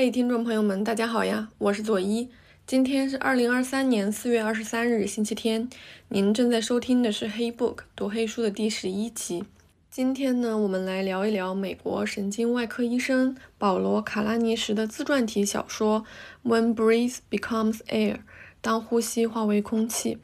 [0.00, 2.28] 嘿，听众朋友们，大家好呀，我是左一。
[2.64, 5.68] 今天是二零二三年四月二十三日，星期天。
[6.06, 9.42] 您正在收听的是《黑 book》读黑书的第十一期。
[9.90, 16.04] 今天呢，我们来聊一聊美国神经外科医生保罗·卡拉尼什的自传体小说
[16.48, 18.14] 《When Breath Becomes Air》，
[18.60, 20.18] 当呼吸化为空气。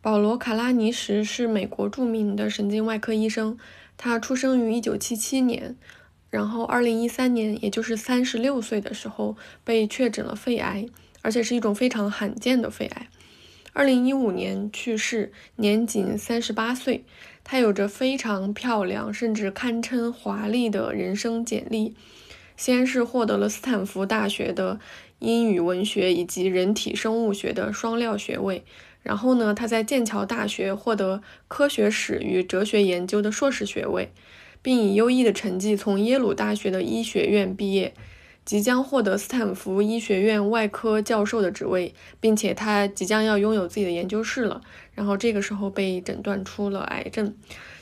[0.00, 3.56] 保罗·卡拉尼什是美国著名的神经外科医生，
[3.96, 5.76] 他出生于一九七七年。
[6.36, 10.86] 然后，二零一三年，也就是三十六岁的时候，被确诊了肺癌，
[11.22, 13.08] 而且是一种非常罕见的肺癌。
[13.72, 17.04] 二零一五年去世，年仅三十八岁。
[17.42, 21.94] 他有着非常漂亮，甚至堪称华丽的人生简历。
[22.54, 24.78] 先是获得了斯坦福大学的
[25.20, 28.62] 英语文学以及人体生物学的双料学位，
[29.02, 34.12] 然后呢，他在剑桥大学获得科学史与哲学研究的硕士学位。
[34.66, 37.94] 并以优异的成绩从耶鲁大学的医学院毕业，
[38.44, 44.60] 即将获得斯坦福医学院外科教授的职位，并且他即将要拥有自己的研究室了。
[44.92, 47.36] 然后这个时候被诊断出了癌症，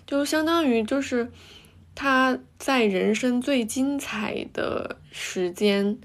[0.06, 1.30] 就相当于就是
[1.94, 5.98] 他在人生最精彩的时间，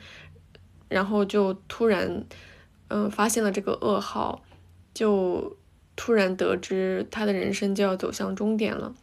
[0.88, 2.24] 然后就突然
[2.88, 4.42] 嗯发现了这个噩耗，
[4.94, 5.58] 就
[5.98, 8.96] 突然得知他的人生就要走向终点了。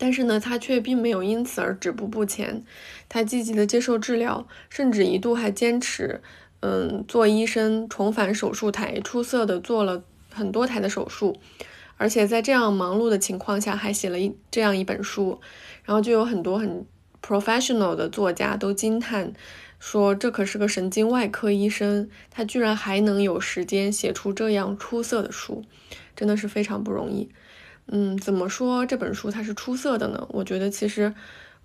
[0.00, 2.64] 但是呢，他却并没有因此而止步不前，
[3.08, 6.22] 他积极的接受治疗，甚至一度还坚持，
[6.60, 11.36] 嗯，做医生，重返手术台，出色的做了很多台的手术，
[11.96, 15.40] 而且在这样忙碌的情况下，还写了一这样一本书，
[15.84, 16.86] 然后就有很多很
[17.20, 19.32] professional 的作家都惊叹，
[19.80, 25.64] 说这可是个神经外科医生，他居然还能有时间写出这样出色的书，
[26.14, 27.28] 真的是非常不容易。
[27.90, 30.26] 嗯，怎么说这本书它是出色的呢？
[30.30, 31.14] 我觉得其实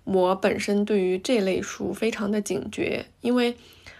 [0.04, 3.54] 我本身对于这类书非常的警觉，因为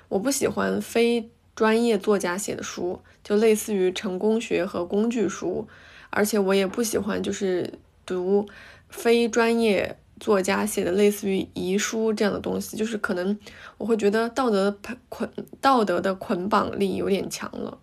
[0.08, 5.68] 我不喜欢非专业作家写的书，就类似于成功学和工具书，
[6.08, 7.74] 而且我也不喜欢就是
[8.06, 8.48] 读
[8.88, 13.38] 非专业作家写的类似于遗书这样的东西，就是可能
[13.76, 14.74] 我会觉得道德
[15.10, 17.76] 捆道德的捆绑力有点强了，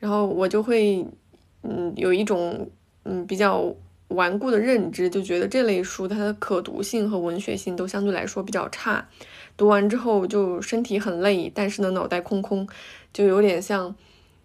[0.00, 1.06] 然后我就会
[1.62, 2.68] 嗯有一种。
[3.10, 3.74] 嗯，比较
[4.08, 9.08] 顽固的认知就觉得这类书它的可读性和文学性都相对来说比较差，
[9.56, 12.68] 读完之后就身体很累，但是呢脑袋空空，
[13.12, 13.94] 就有点像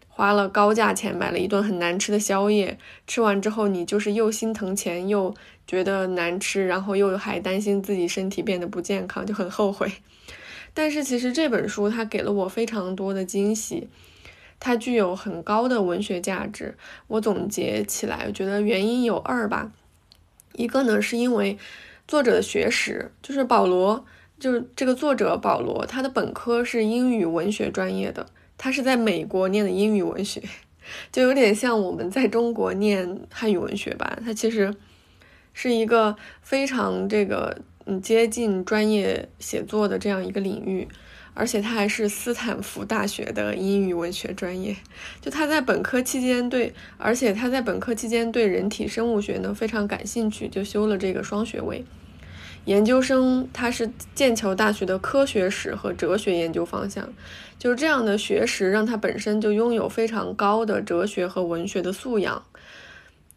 [0.07, 5.35] 花了高价钱买了一顿很难吃的宵夜，吃完之后你就是又心疼钱又
[5.67, 9.91] 觉得难吃，然后又还担心自己身体变得不健康，就很后悔。
[10.73, 13.89] 但是其实这本书它给了我非常多的惊喜。
[14.65, 16.73] 它具有很高的文学价值。
[17.07, 19.69] 我总结起来，我觉得原因有二吧。
[20.53, 21.57] 一个呢，是因为
[22.07, 24.05] 作者的学识，就是保罗，
[24.39, 28.25] 就是这个作者保罗，他的本科是英语文学专业的，
[28.57, 30.41] 他是在美国念的英语文学，
[31.11, 34.17] 就有点像我们在中国念汉语文学吧。
[34.23, 34.73] 他其实
[35.51, 40.87] 是一个非常这个嗯接近专业写作的这样一个领域。
[41.35, 44.75] 而且他还是斯坦福大学的英语文学专业，
[45.19, 51.83] 就他在本科期间对，而且他在本科期间对人体生物学呢非常感兴趣，就修了这个双学位。
[52.65, 57.11] 研究生他是剑桥大学的科学史和哲学研究方向，
[57.57, 62.43] 就是这样的学识让他本身就拥有非常高的哲学和文学的素养。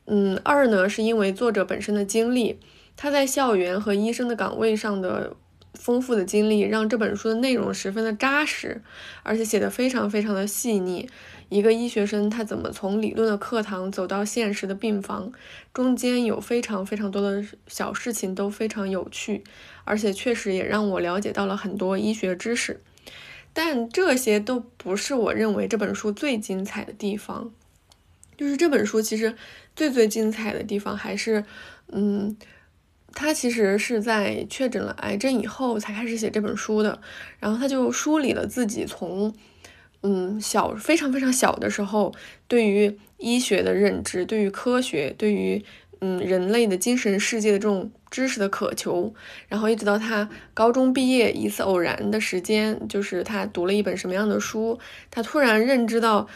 [0.04, 2.58] 嗯，二呢是因为作者本身的经历，
[2.94, 5.34] 他在校园和医生的岗位上的。
[5.78, 8.82] 丰富的经历让这本书的内容十分的扎实，
[9.22, 11.08] 而且写的非常非常的细腻。
[11.48, 15.30] 一个医学生他怎么从理论的课堂走到现实的病房，
[15.72, 19.44] 中间有非常非常多的小事情都非常有趣，
[19.84, 22.80] 而且确实也让我了解到了很多医学知识。
[23.52, 27.52] 但这些都不是我认为这本书最精彩的地方，
[28.36, 29.36] 就是这本书其实
[29.76, 31.44] 最最精彩的地方还是，
[31.92, 32.36] 嗯。
[33.18, 37.00] 他其实是在确诊了癌症以后才开始写这本书的，
[37.40, 39.34] 然后他就梳理了自己从，
[40.02, 42.14] 嗯，小非常非常小的时候
[42.46, 45.64] 对于医学的认知，对于科学，对于
[46.02, 49.14] 嗯人类的精神世界的这种知识的渴求，
[49.48, 54.78] 然后一直到他高中毕业一次偶然的时间，就是他读了一本什么样的书，
[55.10, 56.28] 他突然认知到。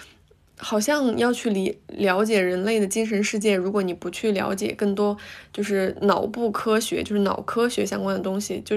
[0.62, 5.16] 好像要去理了解人类的精神世界，如果你不去了解更多，
[5.52, 8.76] 就是脑部科学，就是脑科学相关的东西，就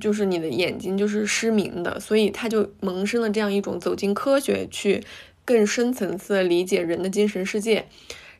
[0.00, 1.98] 就是你的眼睛就是失明的。
[1.98, 5.02] 所以他就萌生了这样一种走进科学，去
[5.44, 7.86] 更深层次的理解人的精神世界。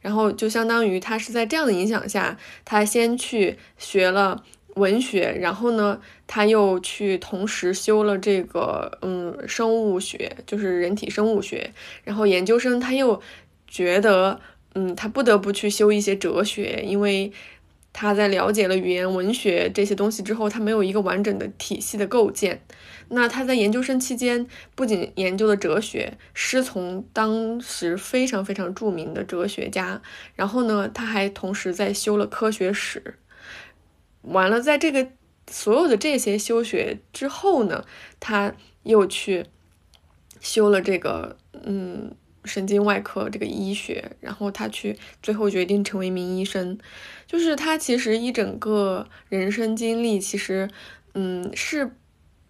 [0.01, 4.43] 然后就相当于他是在这样的影响下，他先去学了
[4.75, 11.73] 文学，然后呢，他又去同时修了这个嗯生物学，就是人体生物学，
[12.05, 13.21] 然后研究生他又
[13.67, 14.41] 觉得
[14.75, 17.33] 嗯他不得不去修一些哲学，因为。
[17.95, 22.63] 他在了解了语言文学这些东西之后，他没有一个完整的体系的构建。
[23.09, 30.01] 那他在研究生期间不仅研究了哲学，师从当时非常非常著名的哲学家，
[30.35, 33.17] 然后呢，他还同时在修了科学史。
[34.23, 35.09] 完了，在这个
[35.51, 37.85] 所有的这些修学之后呢，
[38.19, 39.47] 他又去
[40.41, 42.15] 修了这个嗯。
[42.45, 46.77] 神经外科这个医学，然后他去最后决定成为一名医生，
[47.25, 50.69] 就是他其实一整个人生经历，其实，
[51.15, 51.93] 嗯，是，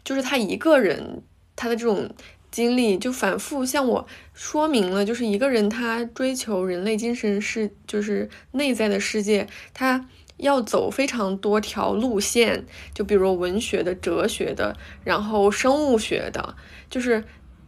[0.03, 1.23] 就是他一个人
[1.55, 2.09] 他的这种
[2.51, 10.09] 经历，就反复向我说明了，就是一个人他追求人类精神世，就是内在的世界，他
[10.43, 16.55] 要走非常多条路线，就比如文学的、哲学的，然后生物学的，
[16.91, 17.25] 就是。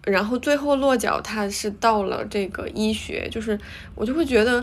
[0.06, 3.58] 然后最后落脚，他是到了这个医学，就是
[3.94, 4.62] 我就会觉得。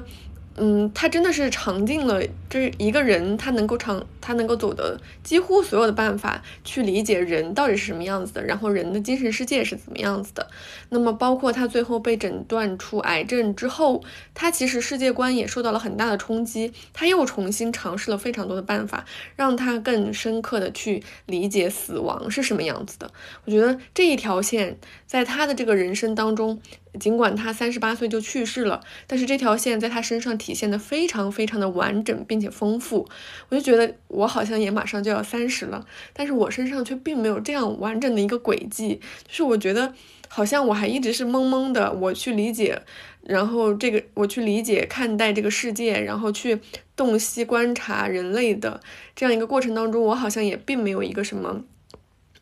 [0.58, 10.46] 嗯，他真的是尝尽了，这一个人他能够尝，他能够走的几乎所有的办法去理解人到底是什么样子的，然后人的精神世界是怎么样子的。
[10.90, 14.04] 那么包括他最后被诊断出癌症之后，
[14.34, 19.06] 他其实世界观也受到了很大的冲击，他又重新尝试了非常多的办法，
[19.38, 23.10] 让他更深刻的去理解死亡是什么样子的。
[23.46, 24.78] 我觉得这一条线
[25.08, 26.62] 在他的这个人生当中。
[27.00, 33.08] 尽管他三十八岁就去世了，但是这条线在他身上体现的非常非常的完整并且丰富。
[33.50, 39.00] 我就觉得我好像也马上就要三十了，但是我身上却并没有这样完整的一个轨迹。
[39.28, 39.94] 就是我觉得
[40.28, 42.82] 好像我还一直是懵懵的，我去理解，
[43.24, 46.60] 然后这个我去理解看待这个世界，然后去
[46.96, 48.82] 洞悉观察人类的
[49.16, 51.64] 这样一个过程当中，我好像也并没有一个什么。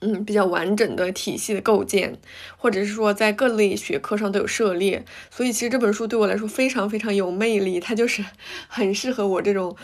[0.01, 2.18] 嗯，比较完整的体系的构建，
[2.57, 8.24] 或者是说在各类学科上都有涉猎，所以其实这本书对我来说非常非常有魅力，它就是
[8.69, 9.75] 很适合我这种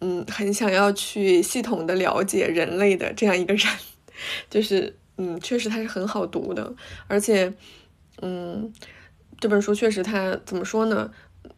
[0.00, 3.66] 嗯很想要去系统的了解人类的这样一个人，
[4.48, 6.72] 就是嗯确实它是很好读的，
[7.08, 7.52] 而且
[8.22, 8.72] 嗯
[9.40, 11.10] 这本书确实它怎么说呢？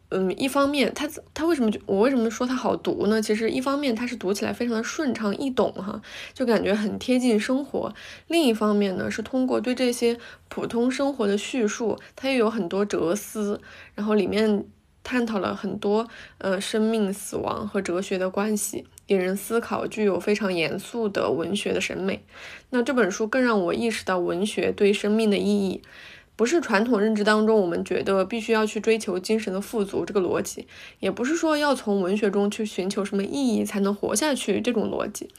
[0.09, 3.21] 嗯，一方面，它它为什么就我为什么说它好读呢？
[3.21, 6.01] 其实一方面它是读起来非常的顺畅易懂哈，
[6.33, 7.93] 就感觉很贴近生活。
[8.27, 10.17] 另一方面呢，是通过对这些
[10.47, 13.59] 普通生活的叙述，它又有很多哲思，
[13.95, 14.63] 然后里面
[15.03, 16.07] 探讨了很多
[16.37, 22.23] 呃生命、死亡和哲学的关系，引人思考，具有非常严肃的文学的审美。
[22.69, 25.81] 那这本书更让我意识到文学对生命的意义。
[26.37, 30.67] 不是传统认知当中，我们觉得必须要去追求精神的富足这个逻辑，
[30.99, 35.29] 也不是说要从文学中去寻求什么意义才能活下去这种逻辑。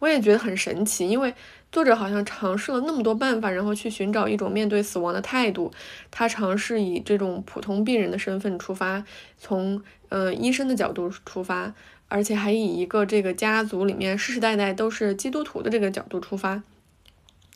[0.00, 1.32] 我也觉得很神奇，因为
[1.70, 5.70] 作者好像尝试了那么多办法，然后去寻找一种面对死亡的态度。
[6.10, 9.04] 他尝试以这种普通病人的身份出发，
[9.38, 11.72] 从呃医生的角度出发，
[12.08, 16.62] 而且还以一个这个家族里面世世代代都是基督徒的这个角度出发。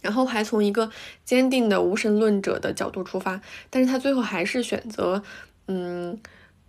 [0.04, 0.90] 然后还从一个
[1.24, 3.40] 坚定的无神论者的角度出发，
[3.70, 5.22] 但是他最后还是选择，
[5.66, 6.20] 嗯，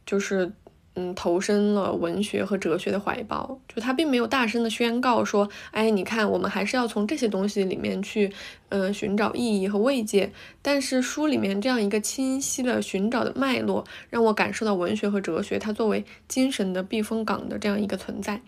[0.05, 0.49] 就是，
[0.93, 3.59] 嗯，投身了文学和哲学的怀抱。
[3.67, 8.31] 就他并没有大声的宣告说，哎，你看，我们还是要从这些东西里面去，
[8.69, 10.31] 嗯，寻找意义和慰藉。
[10.61, 18.39] 但是书里面这样一个清晰的寻找的脉络，让我感受到文学和哲学它作为精神的避风港的这样一个存在。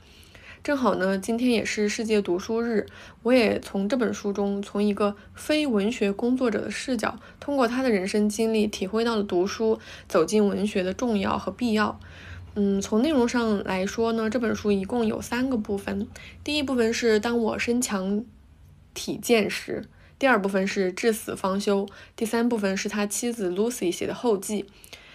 [0.67, 2.85] 正好呢，今天也是世界读书日，
[3.23, 11.97] 我也从这本书中，从一个非文学工作者的视角，通过他的人生经历，体会到了读书走进文学的重要和必要。
[12.55, 16.05] 嗯，从内容上来说呢，这本书一共有三个部分。
[16.43, 18.25] 第一部分是当我身强
[18.93, 19.85] 体健时，
[20.19, 24.65] 第二部分是至死方休，第三部分是他妻子 Lucy 写的后记。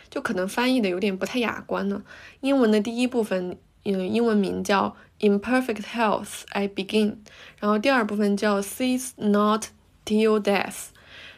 [0.08, 2.02] 就可能翻译的有点不太雅观呢。
[2.40, 4.96] 英文的第一部分，嗯，英文名叫。
[5.24, 7.14] In perfect health, I begin。
[7.60, 9.66] 然后第二部分叫 Cease not
[10.04, 10.86] till death。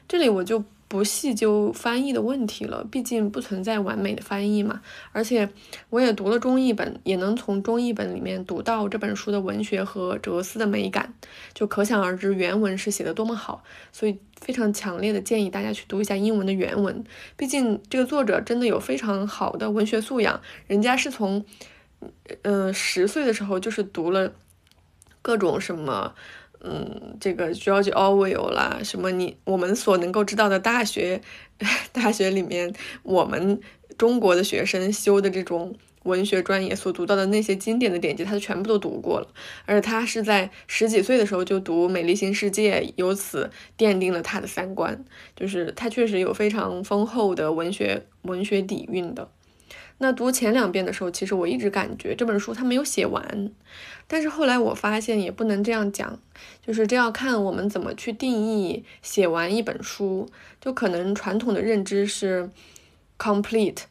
[0.09, 4.81] 这里我就不细究翻译的问题了，毕竟不存在完美的翻译嘛。
[5.13, 5.51] 而且
[5.91, 11.13] 我也读了中译本，也能从中译本里面读到这本书的文学和哲思的美感，
[11.53, 13.63] 就可想而知原文是写的多么好。
[13.93, 17.05] 所以非常强烈的建议大家去读一下英文的原文，
[17.37, 21.45] 毕竟这个作者真的有非常好的文学素养，人家是从。
[22.43, 24.33] 嗯，十岁的时候就是读了
[25.23, 26.15] 各种什么，
[26.61, 31.21] 嗯，这个 George Orwell 啦，什么你我们所能够知道的大学，
[31.93, 33.61] 大学里面我们
[33.97, 39.29] 中国的学生修的这种文学专业所读到的那些经典的典籍，他全部都读过了。
[39.65, 45.03] 而他是在十几岁的时候就读《美丽新世界》，由此奠定了他的三观。
[45.35, 49.31] 就是他确实有非常丰厚的文学文学底蕴的。
[49.99, 53.51] 那读前两遍的时候，其实我一直感觉这本书它没有写完，
[54.07, 56.19] 但是后来我发现也不能这样讲，
[56.67, 60.29] 就是这要看我们怎么去定义写完一本书。
[60.61, 62.51] 就可能传统的认知是
[63.19, 63.83] complete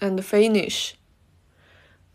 [0.00, 0.90] and finish，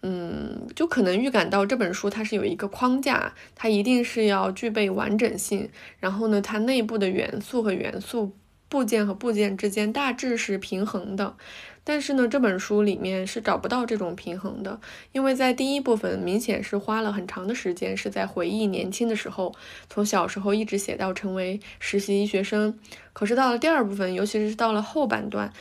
[0.01, 5.69] 嗯，就可能预感到这本书它是有一个框架，它一定是要具备完整性，
[5.99, 8.35] 然后呢，它内部的元素和元素
[8.69, 11.35] 部件和部件之间大致是平衡的。
[11.89, 14.77] 但是呢，这本书里面是找不到这种平衡的，
[15.13, 19.55] 因为在第一部分明显是花了很长的时间，是在回忆年轻的时候，
[19.89, 22.77] 从小时候一直写到成为实习医学生。
[23.13, 25.53] 可是到了第二部分，尤其是到了后半段，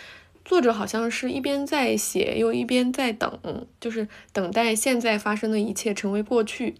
[0.45, 6.75] 作者好像是一边在写，又一边在等，就是等待现在发生的一切成为过去。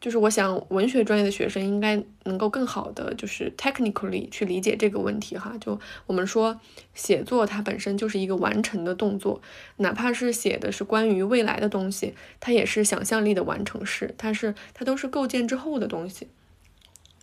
[0.00, 5.52] 就是我想，文学专业的学生应该能够更好的，就是 technically 去理解这个问题哈。
[5.60, 6.60] 就我们说，
[6.94, 9.40] 写作它本身就是一个完成的动作，
[9.78, 16.28] 哪怕是写的是关于未来的东西，它也是想象力的完成式，它是它都是构建之后的东西。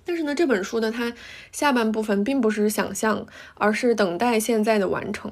[0.05, 1.11] 但是呢，这本书的它
[1.51, 5.31] 下半部分并不是想象，而是等待现在的完成，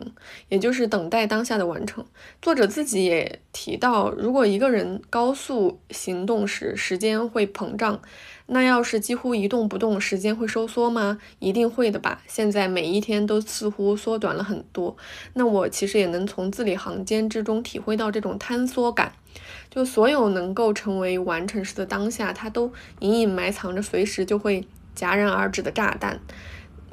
[0.50, 2.04] 也就是等待当下的完成。
[2.42, 8.02] 作者自己也提到，如果一个人高速行动时，时间会膨胀。
[8.48, 11.18] 那要是几乎一动不动，时间会收缩吗？
[11.40, 12.22] 一定会的吧。
[12.28, 14.98] 现在每一天都似乎缩短了很多。
[15.34, 19.14] 那我其实也能从字里行间之中体会到这种坍缩感。
[19.70, 26.20] 就所有能够成为完成时的当下，它都隐隐埋藏着随时就会戛然而止的炸弹。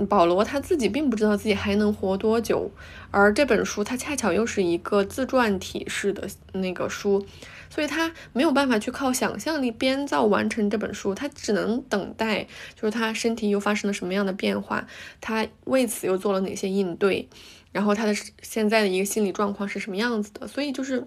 [0.08, 2.70] 保罗他自己并不知道自己还能活多久，
[3.10, 7.26] 而这本书它恰巧又是一个自传体式的那个书。
[7.68, 12.44] 所以他没有办法去靠想象力编造完成这本书，他只能等待，
[12.74, 14.84] 就是他身体又发生了什么样的变化，
[15.20, 17.28] 他为此又做了哪些应对，
[17.70, 20.48] 然后他的现在的一个心理状况是什么样子的。
[20.48, 21.06] 所以就是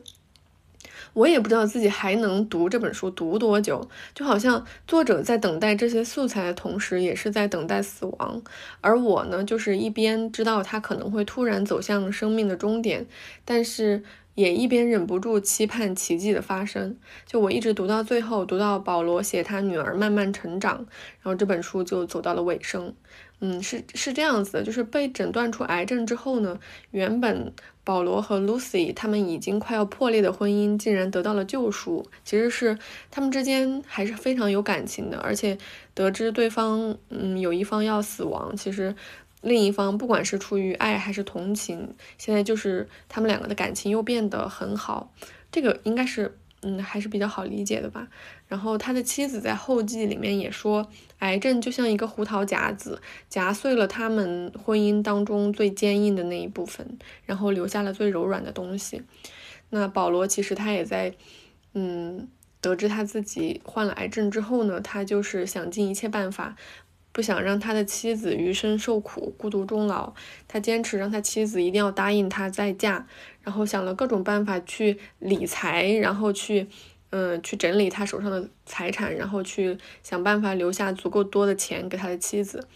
[1.14, 8.42] 我也不知道自己还能读这本书读多久，就好像作者在等待这些素材的同时，也是在等待死亡，
[8.82, 13.06] 而我呢，就是一边知道他可能会突然走向生命的终点，
[13.46, 14.04] 但是。
[14.36, 16.98] 也一边忍不住期盼奇迹的发生。
[17.24, 20.78] 就我一直读到最后，读到保罗写他女儿慢慢成长，
[21.22, 22.92] 然后这本书就走到了尾声。
[23.42, 32.06] 嗯，是是这样子的，就是被诊断出癌症之后呢，原本保罗和 Lucy 他们已经快要破裂的婚姻竟然得到了救赎。
[32.24, 32.78] 其实是
[33.12, 35.58] 他们之间还是非常有感情的，而且
[35.94, 38.96] 得知对方嗯有一方要死亡，其实。
[39.46, 45.12] 另一方不管是出于爱还是同情，现在就是他们两个的感情又变得很好，
[45.52, 48.08] 这个应该是嗯还是比较好理解的吧。
[48.54, 59.02] 然后他的妻子在后记里面也说，癌症就像一个胡桃夹子，夹碎了他们婚姻当中最坚硬的那一部分，然后留下了最柔软的东西。
[59.72, 61.16] 那保罗其实他也在
[61.74, 62.28] 嗯
[62.62, 66.56] 得知他自己患了癌症之后呢，他就是想尽一切办法。
[67.12, 70.14] 不想让他的妻子余生受苦、孤独终老，
[70.48, 73.06] 他坚持让他妻子一定要答应他再嫁，
[73.44, 76.68] 然后想了各种办法去理财，然后去，
[77.16, 82.68] 嗯，去整理他手上的财产，然后去想办法留下足够多的钱给他的妻子，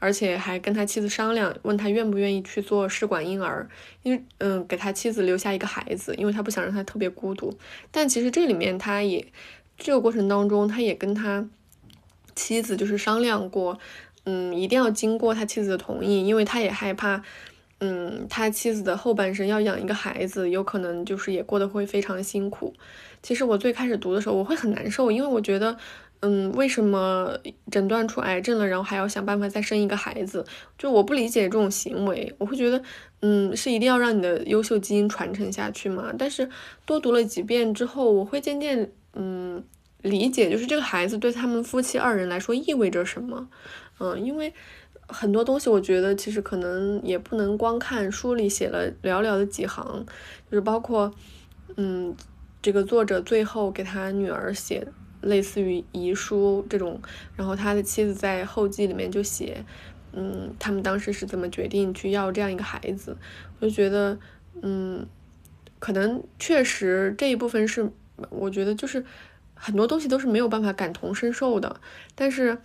[0.00, 3.68] 而且还跟他妻子商量，问他愿不愿意去做试管婴儿，
[4.02, 7.56] 因为，嗯，给他妻子留下一个孩子，因为他不想让他特别孤独。
[7.92, 9.26] 但其实这里面他也，
[9.78, 11.48] 这个过程当中，他也跟他。
[12.36, 13.78] 妻子就是商量过，
[14.24, 17.22] 嗯，一定要经过他妻子的同意，因为他也害怕，
[17.80, 22.72] 嗯，他妻子的后半生要养一个孩子，有可能就是也过得会非常辛苦。
[23.22, 25.76] 其实我最开始读的时候，我会很难受，因为我觉得，
[26.20, 27.36] 嗯，为什么
[27.70, 30.44] 诊断出癌症了，然后还要想办法再生一个孩子？
[30.78, 32.82] 就我不理解这种行为，我会觉得，
[33.20, 36.12] 嗯，是一定要让你的优秀基因传承下去吗？
[36.18, 36.48] 但是
[36.86, 39.62] 多读了几遍之后，我会渐渐，嗯。
[40.04, 43.48] 理解就是这个孩子对他们夫妻二人来说意味着什么，
[43.98, 44.52] 嗯，因为
[45.08, 50.04] 很多东西我觉得其实可能也不能光看书里写了寥寥的几行，
[50.50, 51.12] 就是包括，
[51.76, 52.14] 嗯，
[52.62, 54.86] 这个作者最后给他女儿写
[55.20, 57.00] 类似于遗书这种，
[57.36, 59.64] 然后他的妻子在后记里面就写，
[60.12, 63.16] 嗯，他们当时是怎么决定去要这样一个孩子，
[63.60, 64.18] 我就觉得，
[64.62, 65.06] 嗯，
[65.78, 67.90] 可能确实这一部分是
[68.30, 69.04] 我觉得就是。
[69.56, 71.80] 很多东西都是没有办法感同身受的，
[72.14, 72.58] 但是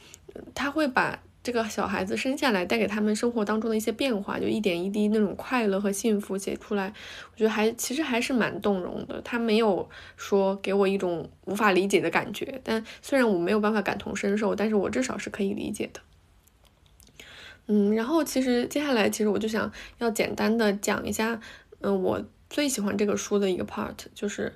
[0.53, 6.93] 他会把这个小孩子生下来带给他们生活当中的一些变化，就一点一滴那种快乐和幸福写出来，
[7.31, 9.21] 我觉得还其实还是蛮动容的。
[9.21, 16.01] 他没有说给我一种无法理解的感觉，但虽然我没有办法感同身受，但是我至少是可以理解的。
[17.67, 21.39] 嗯，然后其实接下来其实我就想要简单的讲一下，
[21.79, 24.53] 嗯，我最喜欢这个书的一个 part，就是，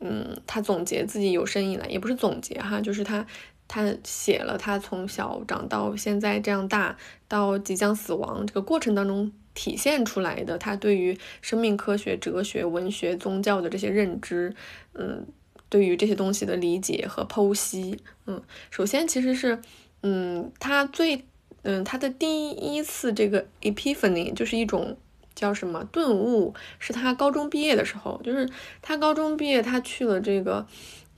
[0.00, 3.26] 嗯，他总结自己有生以来，也不是总结哈，就是他。
[3.74, 14.54] 他写了他从小长到现在这样大，到即将死亡这个过程当中体现出来的他对于生命科学、哲学、文学、宗教的这些认知，
[14.92, 15.26] 嗯，
[15.68, 18.40] 对于这些东西的理解和剖析，嗯，
[18.70, 19.60] 首先其实是，
[20.02, 21.24] 嗯，他最，
[21.62, 24.96] 嗯，他的第一次这个 epiphany 就是一种
[25.34, 28.48] 叫什么顿悟，是他高中毕业的时候，就是
[28.80, 30.64] 他高中毕业，他去了这个，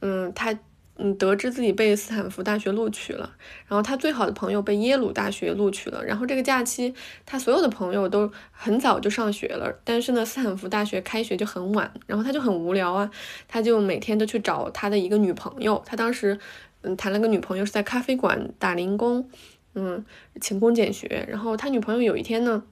[0.00, 0.58] 嗯，他。
[0.98, 3.36] 嗯，得知自己被斯坦福大学录取了，
[3.66, 6.94] 然后他最好的朋友被耶鲁大学录取了，然后这个假期
[7.26, 13.10] 他所有的朋友都很早就上学了，但是呢，斯坦福大学开学就很晚，然后他就很无聊啊，
[13.46, 16.38] 他就每天都去找他的一个女朋友，他当时
[16.80, 19.28] 嗯谈了个女朋友是在咖啡馆打零工，
[19.74, 20.04] 嗯，
[20.40, 22.62] 勤工俭学，然后他女朋友有一天呢，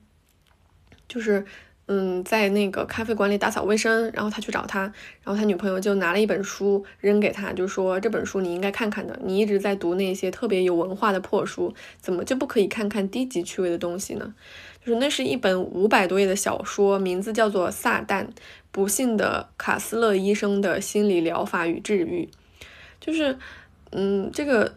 [1.07, 1.45] 就是。
[1.87, 4.81] 嗯，在那个咖啡馆里打扫卫生，然后他去找他，
[5.23, 14.35] 然后他女朋友就拿了一本书扔给他，就说这本书你应该看看的，你一直在读那些特别有文化的破书，怎么就不可以看看低级趣味的东西呢？
[14.83, 18.29] 就是那是一本五百多页的小说，名字叫做《撒旦：
[18.71, 22.29] 不幸的卡斯勒医生的心理疗法与治愈》，
[22.99, 23.37] 就是，
[23.93, 24.76] 嗯，这个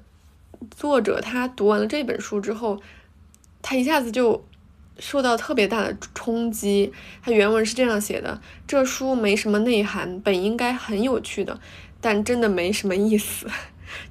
[0.72, 2.82] 作者他读完了这本书之后，
[3.62, 4.44] 他一下子就。
[5.00, 6.92] 受到特别大的冲击。
[7.22, 11.60] 他原文是这样写的：这书没什么内涵，本应该很有趣的，
[12.00, 13.48] 但真的没什么意思。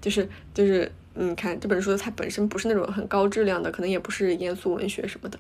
[0.01, 5.39] 就 是就是，你看这本书它本身不是那种很高质量的，可能也不是严肃文学什么的。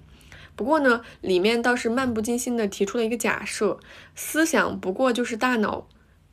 [0.55, 3.79] 不过呢，里面倒是漫不经心地提出了一个假设：
[4.15, 5.87] 思想不过就是大脑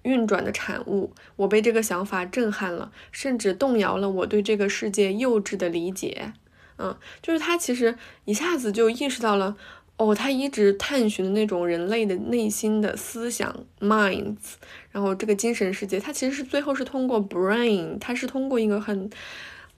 [0.03, 1.13] 运转的产物。
[1.35, 6.31] 我被这个想法震撼了，甚至动摇了我对这个世界幼稚的理解。
[6.77, 9.55] 嗯，就是他其实一下子就意识到了，
[9.97, 14.55] 哦，他一直探寻的那种人类的内心的思想 minds，
[14.91, 19.09] 然后这个精神世界，他其实是最后是通过 brain，他是通过一个很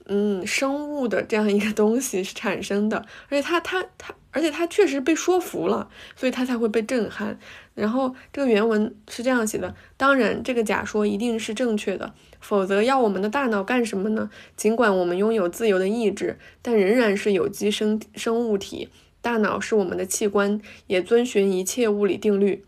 [0.08, 7.38] 嗯生物的这样一个东西是产生的，而且他他他，而且他确实被说服了，所以他才会被震撼。
[7.74, 12.14] 然后这个原文是这样写的：当然，这个假说一定是正确的。
[12.40, 14.30] 否则要我们的大脑干什么呢？
[14.56, 18.88] 尽管我们拥有自由的意志，但仍然是有机生生物体。
[19.20, 22.64] 大脑是我们的器官，也遵循一切物理定律。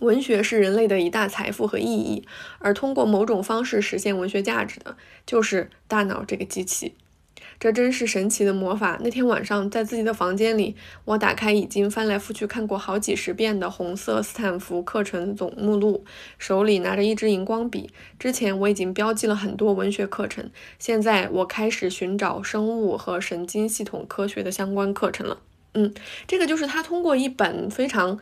[0.00, 2.26] 文学是人类的一大财富和意义，
[2.58, 6.94] 而通过某种方式实现文学价值的，就是大脑这个机器。
[7.58, 8.98] 这真是神奇的魔法。
[9.02, 16.02] 那天晚上，在自己的房间里，我打开已经翻来覆去看过好几十遍的红色斯坦福课程总目录，
[16.38, 17.90] 手里拿着一支荧光笔。
[18.18, 25.38] 之前我已经标记了很多文学课程，现在我开始寻找生物和神经系统科学的相关课程了。
[25.74, 25.92] 嗯，
[26.26, 28.18] 这个就是他通过一本非常。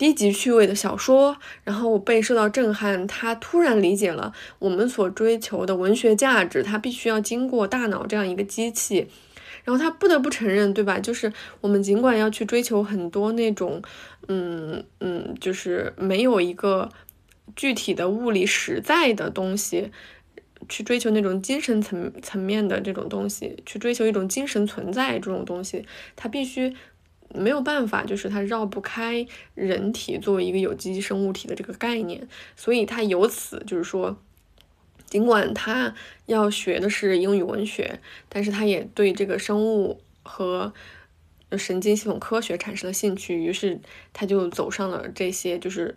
[0.00, 9.06] 低级趣味的小说，然后被受到震撼，他突然理解了我们所追求的文学价值，他必须要经过大脑这样一个机器，
[9.62, 10.98] 然后他不得不承认，对吧？
[10.98, 13.82] 就是我们尽管要去追求很多那种，
[14.28, 16.88] 嗯嗯，就是没有一个
[17.54, 19.92] 具体的物理实在的东西，
[20.66, 25.84] 去追求那种精神层层面的这种东西，去追求一种精神存在这种东西，
[26.16, 26.74] 他必须。
[27.34, 34.16] 没有办法，就是它绕不开人体作为一个有机生物体的这个概念，所以它由此就是说，
[35.06, 35.94] 尽管他
[36.26, 40.72] 要学的是英语文学，但是他也对这个生物和
[41.58, 43.80] 神经系统科学产生了兴趣，于是
[44.12, 45.94] 他就走上了这些就是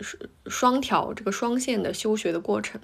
[0.47, 2.81] 双条这个双线的修学的过程。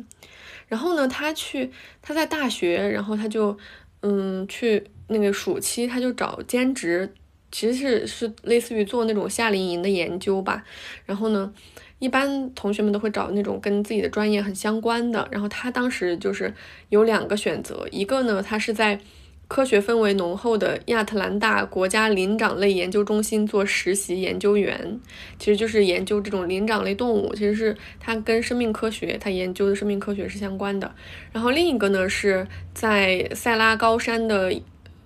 [0.67, 3.57] 然后呢，他去他在大学，然后他就
[4.01, 7.13] 嗯去那个暑期他就找兼职。
[7.51, 10.63] 其实是是类似于做那种夏令营的研究吧，
[11.05, 11.51] 然后呢，
[11.97, 15.27] 一般同学们都会找那种跟自己的专业很相关的。
[15.31, 16.53] 然后他当时就是
[16.89, 18.99] 有两个选择，一个呢，他是在
[19.47, 24.99] 科学氛围浓厚的亚特兰大国家灵长类研究中心做实习研究员，
[25.39, 30.93] 其实就是研究这种灵长类动物，其实是他跟生命科学，他研究的生命科学是相关的。
[31.31, 34.53] 然后另一个呢，是在塞拉高山的。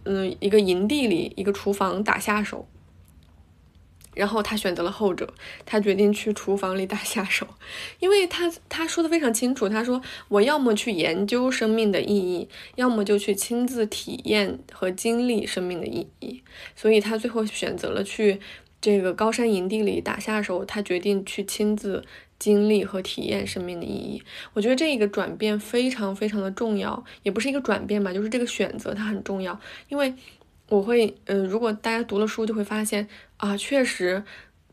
[0.05, 2.67] 嗯，一个营地里，一个厨房打下手。
[4.15, 5.33] 然后他选择了后者，
[5.65, 7.47] 他决定去厨房里打下手，
[7.99, 16.43] 因为他他说的非常清楚，他说我要么去研究生命的意义，要么就去亲自体验和经历生命的意义，
[16.75, 18.39] 所以他最后选择了去
[18.79, 22.05] 这个高山营地里打下手，他决定去亲自
[22.43, 24.21] 经历和体验生命的意义。
[24.53, 30.13] 我觉得这一个转变非常非常的重要，也不是一个转变吧，就是这个选择它很重要，因为。
[30.69, 34.23] 我会，嗯，如果大家读了书，就会发现啊，确实，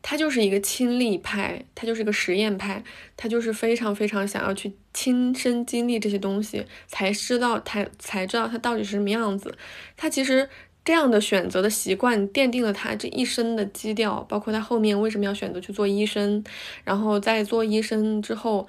[0.01, 2.83] 他就是一个亲历派，他就是一个实验派，
[3.17, 9.55] 他就是非常非常想要去亲身经历这些东西，才知道他才知道他到底是什么样子。
[9.97, 10.49] 他其实
[10.83, 16.43] 这样的选择的习惯，奠定了他这一生的基调，包括他后面为什么要选择去做医生，
[16.83, 18.67] 然后在做医生之后，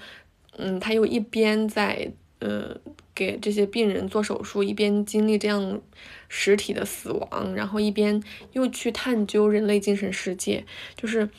[0.57, 2.13] 嗯，他又一边在。
[2.45, 2.77] 呃，
[3.15, 5.81] 给这些病人做手术，一边经历这样
[6.29, 8.21] 实体的死亡，然后一边
[8.51, 11.31] 又去探究人类精神世界，就是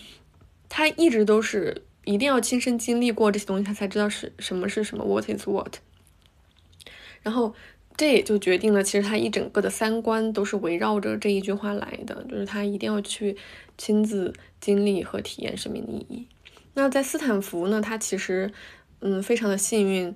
[0.70, 5.76] 他一直都是一定要亲身经历过这些东西，他才知道是什么是什么，what is what。
[7.22, 7.54] 然后
[7.96, 13.38] 这也就决定了，其实他一整个的三观都是围绕着这一句话来的，就是他一定要去
[13.78, 16.28] 亲自经历和体验生命的意义。
[16.74, 18.52] 那在斯坦福呢，他其实
[19.02, 20.16] 嗯非常的幸运。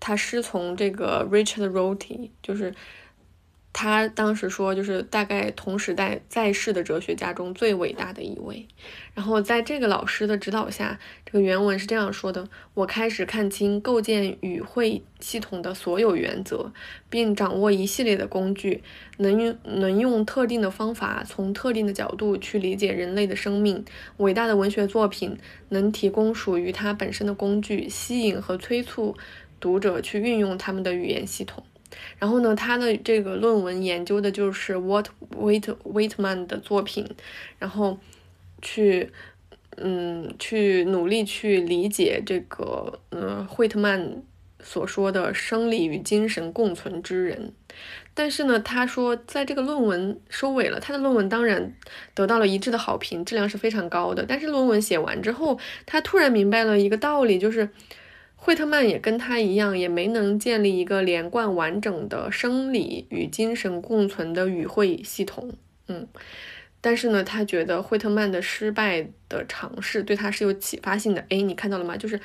[0.00, 2.72] 他师从这个 Richard Rorty，就是
[3.72, 8.66] 他当时说，就是大概同时代在世的哲学家中最伟大的一位。
[9.14, 16.72] 然后在这个老师的指导下，这个原文是这样说的：我开始看清构建语汇系统的所有原则，
[17.08, 18.82] 并掌握一系列的工具，
[19.18, 23.84] 能用能用特定的方法，从特定的角度去理解人类的生命。
[24.16, 29.16] 伟大的文学作品能提供属于它本身的工具，吸引和催促。
[29.60, 31.64] 读者去运用他们的语言系统，
[32.18, 37.08] 然后呢，他的这个论文研究的就是 What Wait Waitman 的作品，
[37.58, 37.98] 然后
[38.60, 39.10] 去
[39.76, 44.22] 嗯去努力去理解这个嗯惠特曼
[44.60, 47.52] 所说的生理与精神共存之人。
[48.14, 51.74] 但是呢，他说在这个论文收尾了，他的论文当然
[52.14, 54.24] 得到了一致的好评，质量是非常高的。
[54.28, 57.70] 但是论文写完之后，他突然明白了一个道理，就是。
[58.40, 65.52] 惠特曼也跟他一样，也没能建立一个连贯完整的生理与精神共存的语汇系统。
[65.88, 66.06] 嗯，
[66.80, 71.20] 但是呢，他觉得惠特曼的失败的尝试对他是有启发性的。
[71.28, 71.96] 哎，你看到了吗？
[71.96, 72.18] 就是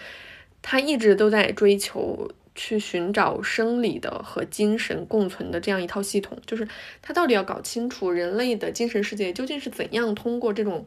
[0.61, 6.65] 他一直都在追求去寻找生理的和精神共存的这样一套系统，就是
[7.01, 10.85] 他到底要搞清楚人类的精神世界究竟是怎样通过这种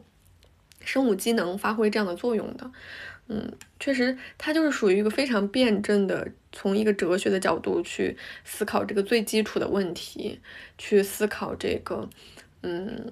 [0.81, 2.71] 生物机能发挥这样的作用的。
[3.29, 10.39] 嗯，确实，他就是属于一个非常辩证的，从一个哲学的角度去思考这个最基础的问题，
[10.77, 12.07] 去思考这个，
[12.63, 13.11] 嗯，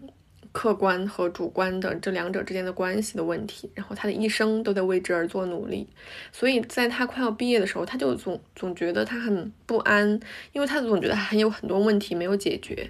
[0.54, 3.70] 客观和主观的这两者之间的关系的问题。
[3.76, 5.86] 然后他的一生都在为之而做努力，
[6.32, 10.18] 所以在他快要毕业的时候，他就总总觉得他很不安，
[10.54, 12.90] 因为他总觉得还有很多问题没有解决。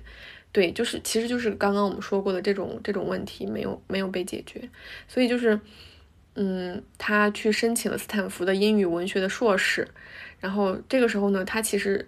[0.52, 4.70] 对，就是其实就是刚刚我们说过的这种这种问题没有没有被解决，
[5.08, 5.60] 所以就是。
[6.36, 9.88] 嗯，他去申请了斯坦福的英语文学的硕士，
[10.40, 12.08] 然后这个时候呢，他其实，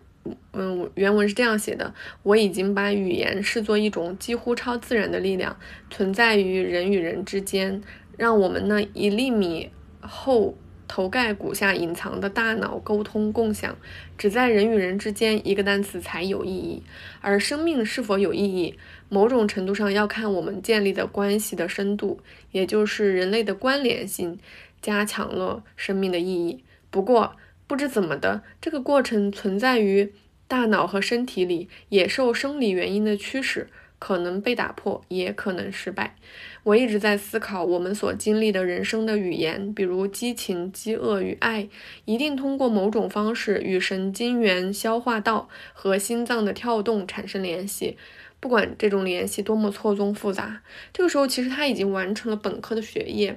[0.54, 5.58] 嗯，原文是这样写的：我已经把语言视作一种几乎超自然的力量，
[5.90, 7.82] 存在于人与人之间，
[8.18, 10.58] 让我们那一粒米厚。
[10.90, 13.78] 头盖骨下隐藏的大脑沟通共享，
[14.18, 16.82] 只在人与人之间一个单词才有意义。
[17.20, 22.20] 而生命是否有意义，某种程度上要看我们建立的关系的深度，
[22.52, 24.40] 也就是人类的关联性
[24.82, 26.64] 加强了生命的意义。
[26.90, 27.36] 不过，
[27.68, 30.14] 不知怎么的，这个过程存在于
[30.48, 33.68] 大脑和身体里，也受生理原因的驱使。
[34.00, 36.16] 可能被打破，也可能失败。
[36.62, 41.68] 我一直在思考，我们所经历的人生的语言，比如激情、饥饿与爱，
[42.06, 47.98] 一定通过某种方式与神经元消化道和心脏的跳动产生联系，
[48.40, 50.62] 不管这种联系多么错综复杂。
[50.94, 53.30] 这个时候，其实他已经完成了本科的学业，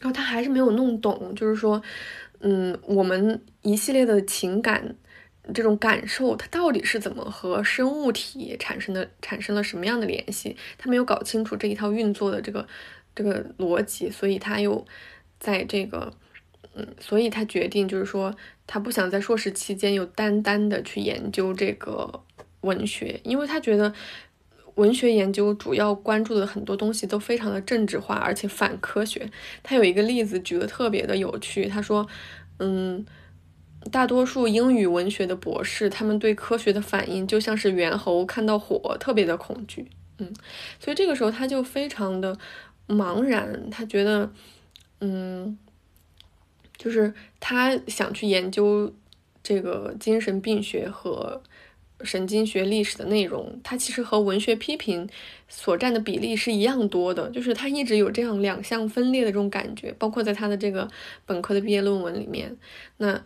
[0.00, 1.82] 然后他还是没有弄懂，就是说，
[2.40, 4.96] 嗯，我们一系列的情感。
[5.54, 10.56] 这种感受，它到底是怎么和生物体产生的，产生了什么样的联系？
[10.76, 12.66] 他没有搞清楚这一套运作的这个
[13.14, 14.84] 这个逻辑，所以他又
[15.38, 16.12] 在这个，
[16.74, 18.34] 嗯，所以他决定就是说，
[18.66, 22.24] 他不想在硕士期间又单单的去研究这个
[22.62, 23.92] 文学，因为他觉得
[24.76, 29.30] 文学研究主要关注的很多东西都非常的政治化，而且反科学。
[29.62, 32.06] 他有一个例子举得特别的有趣，他说，
[32.58, 33.04] 嗯。
[33.92, 39.86] 大多数英语文学的博士，他们对科学的反应就像是猿猴看到火，特别的恐惧。
[40.18, 40.34] 嗯，
[40.80, 42.36] 所以这个时候他就非常的，
[42.88, 44.28] 茫然，他觉得，
[45.00, 45.56] 嗯，
[46.76, 48.92] 就是他想去研究
[49.40, 51.40] 这个精神病学和
[52.02, 55.08] 神经学历史的内容，它其实和文学批评
[55.48, 60.88] 所占的比例是一样多的，就是他一直有这样两项分裂的这种感觉，包括在他的这个
[61.24, 62.56] 本科的毕业论文里面，
[62.98, 63.22] 那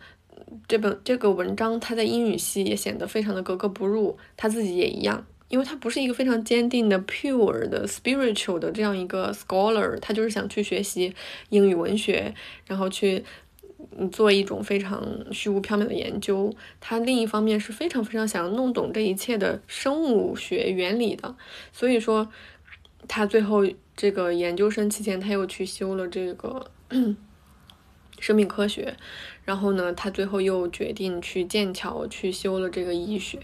[0.67, 5.25] 这本这个文章他在英语系也显得非常的格格不入，他自己也一样。
[5.49, 11.13] 因为他不是一个非常坚定的 pure 的 spiritual 的这样一个 scholar，他就是想去学习
[11.49, 12.33] 英语文学，
[12.65, 13.21] 然后去
[14.11, 16.53] 做一种非常虚无缥缈的研究。
[16.79, 21.35] 他另一方面是非常非常想要弄懂这一切的生物学原理的。
[21.71, 22.29] 所以说，
[23.07, 23.65] 他最后
[23.95, 26.71] 这个研究生期间，他又去修了这个
[28.19, 28.95] 生命科学，
[29.43, 33.39] 然后呢，他最后又决定去剑桥去修了这个医学。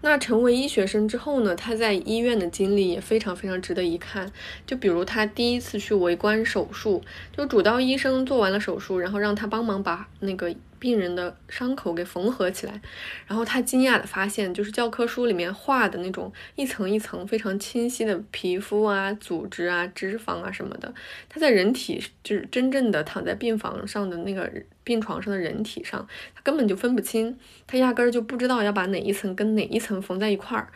[0.00, 1.54] 那成为医学生之后呢？
[1.54, 4.30] 他在医院的经历也非常非常值得一看。
[4.66, 7.02] 就比如他第一次去围观手术，
[7.36, 10.54] 就主刀医生做完了手术，然后让他帮忙把那个。
[10.78, 12.80] 病人的伤口给缝合起来，
[13.26, 20.92] 然后他惊讶的发现，就是教科书里面画的那种一层一层非常清晰的皮肤啊、组织啊、脂肪啊什么的，
[21.30, 24.52] 他在人体就是真正的躺在病房上的那个
[24.86, 30.68] 病床上的人体上，他根本就分不清，他压根儿就不知道要把哪一层跟哪一层缝在一块儿。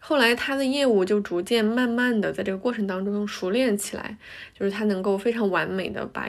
[0.00, 4.18] 后来他的业务就逐渐慢慢的在这个过程当中熟练起来，
[4.52, 6.28] 就是他能够非常完美的把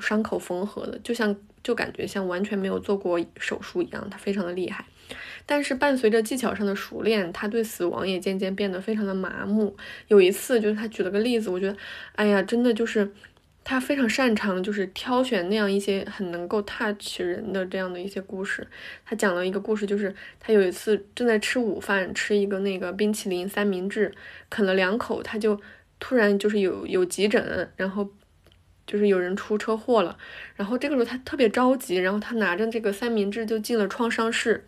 [0.00, 1.34] 伤口缝合的，就像。
[1.64, 4.84] 就感觉像完全没有做过手术一样，他非常的厉害。
[5.46, 9.74] 但是伴随着技巧上的熟练，他对死亡也渐渐变得非常的麻木。
[10.08, 11.74] 有一次，就是他举了个例子，我觉得，
[12.16, 13.10] 哎呀，真的就是
[13.64, 18.64] 他非常擅长，就是挑选那样一些很能够 touch 人的这样的一些故事。
[19.04, 24.12] 他讲了一个故事，就是他有一次正在吃午饭，吃一个那个冰淇淋三明治，
[24.48, 25.60] 啃了两口，他就
[25.98, 28.08] 突然就是有有急诊，然后。
[28.86, 30.14] 就是有人出车祸了，
[30.56, 34.66] 然后这个时候他特别着急，然后他拿着这个三明治就进了创伤室，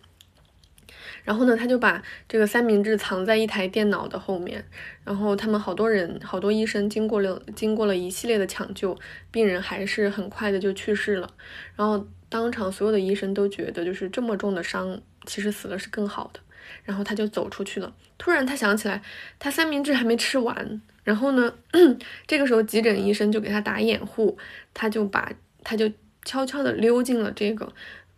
[1.27, 4.63] 然后呢，他就把这个三明治藏在一台电脑的后面，
[5.03, 8.97] 然后他们好多人，好多医生经过了经过了一系列的抢救，
[9.29, 11.29] 病人还是很快的就去世了，
[11.75, 16.39] 然后当场所有的医生都觉得，就是这么重的伤，其实死了是更好的，
[16.85, 19.01] 然后他就走出去了，突然他想起来，
[19.37, 20.81] 他三明治还没吃完。
[21.03, 21.53] 然后呢，
[22.25, 24.37] 这个时候急诊医生就给他打掩护，
[24.73, 25.29] 他就把
[25.63, 25.91] 他就
[26.23, 27.71] 悄悄地溜进了这个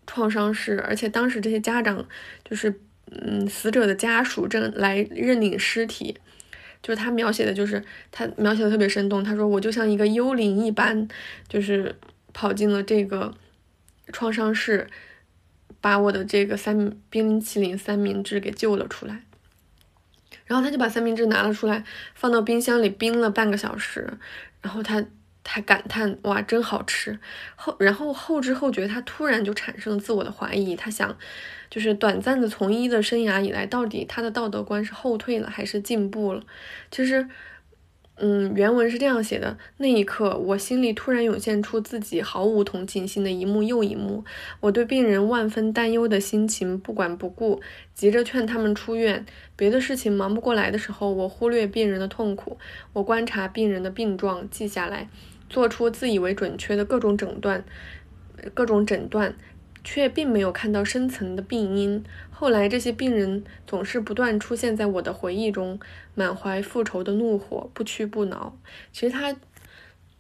[0.06, 2.08] 创伤室，而且当时这些家长
[2.44, 2.80] 就是
[3.12, 6.18] 嗯死者的家属正来认领尸体，
[6.82, 11.08] 就是他描写的就是他描写的特别生动，他说我就像一个幽灵一般，
[11.48, 11.96] 就是
[12.34, 13.34] 跑进了这个
[14.14, 14.88] 创伤室，
[15.82, 19.24] 把我的这个三冰淇淋三明治给救了出来。
[20.46, 21.84] 然后他就把三明治拿了出来，
[22.16, 24.12] 放到冰箱里冰了半个小时。
[24.62, 25.06] 然后他
[25.52, 27.18] 他感叹：“哇，真好吃！”
[27.58, 30.76] 后然后后知后觉，他突然就产生了自我的怀疑。
[30.76, 31.18] 他想，
[31.72, 36.44] 就是短暂的从医的生涯以来，到底他的道德观是后退了还是进步了？
[36.92, 37.28] 其实。
[38.22, 44.26] 嗯，原文是这样写的：那一刻，我心里突然涌现出自己毫无同情心的一幕又一幕。
[44.60, 47.62] 我对病人万分担忧的心情不管不顾，
[47.94, 49.26] 急着劝他们出院。
[49.56, 52.58] 别的事情忙不过来的时候，我忽略病人的痛苦。
[52.92, 55.08] 我观察病人的病状，记下来，
[55.50, 57.64] 做出自以为准确的各种诊断，
[58.54, 59.36] 各种诊断。
[59.82, 62.04] 却并没有看到深层的病因。
[62.30, 65.80] 后来，这些病人总是不断出现在我的回忆中，
[66.14, 68.54] 满怀复仇的怒火，不屈不挠。
[68.92, 69.34] 其实他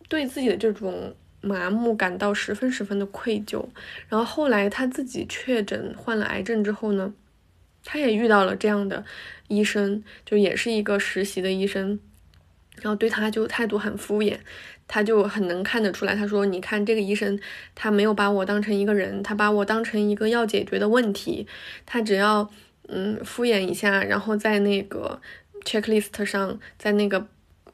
[0.07, 3.65] 对自己的这种麻木感到十分十分的愧疚。
[4.07, 7.13] 然后后来他自己确诊患了癌症之后呢，
[7.83, 9.03] 他也遇到了这样的
[9.49, 11.99] 医生，就也是一个实习的医生，
[12.77, 14.37] 然后对他就态度很敷衍。
[14.91, 17.39] 他就很能看得出来，他说：“你看这个医生，
[17.75, 21.45] 他没有把我当成一个人，他把我当成一个要解决的问题。
[21.86, 22.49] 他只要
[22.88, 25.21] 嗯敷衍一下，然后在那个
[25.63, 27.28] checklist 上，在那个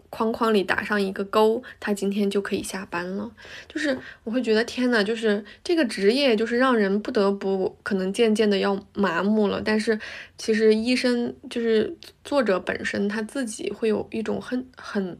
[0.10, 3.32] 框框里打上一个勾，他今天就可以下班了。
[3.70, 9.62] 就是我会觉得天呐，就是这个职业就是让人不得不可能渐渐的要麻木了。
[9.64, 9.98] 但是
[10.38, 15.18] 其实医生就是作者本身他自己会有一种很很。”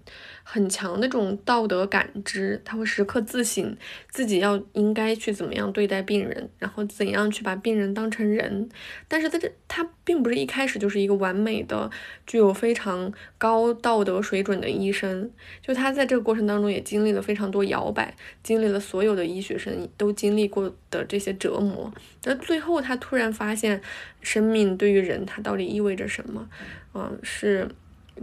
[0.48, 3.76] 很强的这种道德感知，他会时刻自省
[4.12, 8.70] 自己要应该去怎么样对待病人，然后怎样去把病人当成人。
[9.08, 11.90] 但是在这，他并不是一开始就是一个完美的、
[12.28, 15.32] 具有非常高道德水准的医生。
[15.64, 21.92] 就他在这个过程当中也经历了非常多摇摆，经历了所有的医学生都经历过的这些折磨。
[22.24, 23.82] 那最后他突然发现，
[24.26, 26.50] 生命对于人它到底意味着什么？
[26.94, 27.70] 嗯，是。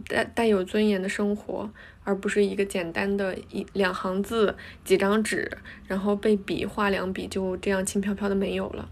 [0.09, 1.71] 带带有尊严的生活，
[2.03, 8.89] 而不是一个简单的一两行字、几张纸，然后被笔画两笔就这样轻飘飘的没有了。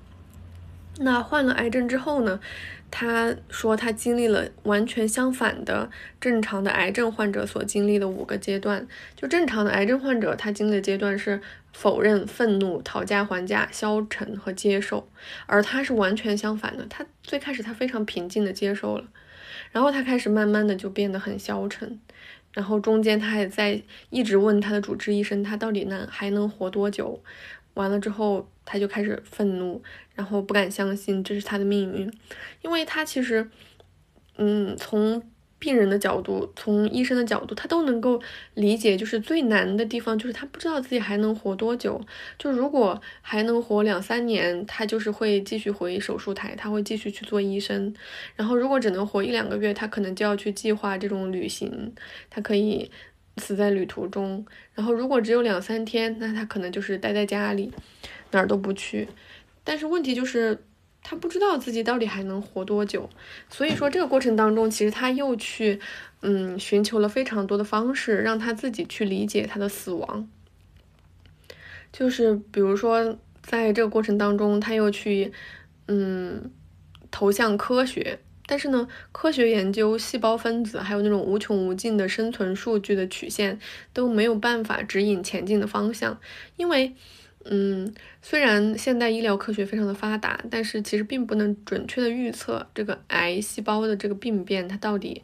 [0.99, 2.39] 那患了癌症之后呢？
[2.91, 5.89] 他说他经历了完全相反的
[6.21, 8.87] 正常的癌症患者所经历的五个阶段。
[9.15, 11.41] 就正常的癌症患者，他经历的阶段是
[11.73, 15.09] 否认、愤怒、讨价还价、消沉和接受，
[15.47, 16.85] 而他是完全相反的。
[16.91, 19.05] 他最开始他非常平静的接受了，
[19.71, 22.01] 然后他开始慢慢的就变得很消沉，
[22.53, 27.23] 然后中间他还在一直问他的主治医生，他到底能还能活多久？
[27.75, 29.83] 完了之后，他就开始愤怒，
[30.15, 32.13] 然后不敢相信这是他的命运，
[32.63, 33.49] 因为他其实，
[34.37, 35.23] 嗯，从
[35.59, 38.21] 病人的角度，从医生的角度，他都能够
[38.55, 42.01] 理解，就是最难的地方就是他不知道自己还能活多久。
[42.39, 47.95] 就如果还能活两三年，他就是会继续回手术台，他会继续去做医生。
[48.35, 51.95] 然后如果只能活一两个月，他可能就要去计划这种旅行，
[52.31, 52.91] 他可以。
[53.37, 57.73] 死在旅途中，然后如果只有两三天，那他可能就是待在家里，
[58.33, 59.09] 哪儿都不去。
[59.65, 60.63] 但是问题就是，
[61.03, 63.09] 他不知道自己到底还能活多久。
[63.49, 65.81] 所以说这个过程当中，其实他又去，
[66.23, 70.29] 嗯，寻求了非常多的方式，让他自己去理解他的死亡。
[71.93, 75.33] 就是比如说，在这个过程当中，他又去，
[75.87, 76.51] 嗯，
[77.11, 78.19] 投向科学。
[78.51, 83.57] 但是呢，科学研究细胞分子，还有那种无穷无尽的生存数据的曲线
[83.93, 86.19] 都没有办法指引前进的方向，
[86.57, 86.93] 因为，
[87.45, 95.23] 嗯，虽然现代医疗科学非常的发达，但是其实并不能准确的预测这个癌细胞的这个病变它到底，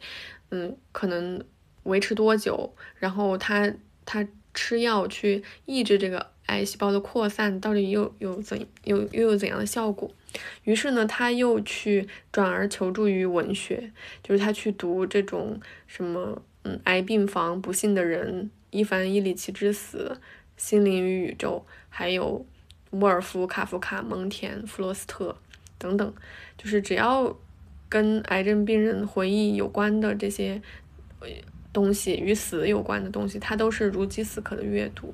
[0.51, 1.43] 嗯，可能
[1.83, 3.73] 维持多久，然后它
[4.05, 10.11] 它吃药去抑制这个癌细胞的扩散，到底又有怎又又有怎样的效果？
[10.63, 20.19] 于是呢，他又去转而求助于文学，就是他去读这种什么，嗯，癌病房、不幸的人、伊凡·伊里奇之死、
[20.57, 22.45] 心灵与宇宙，还有
[22.91, 25.35] 沃尔夫、卡夫卡、蒙田、弗罗斯特
[25.77, 26.13] 等等，
[26.57, 27.37] 就是只要
[27.89, 30.61] 跟癌症病人回忆有关的这些
[31.73, 35.13] 东西，与死有关的东西，他都是如饥似渴的阅读。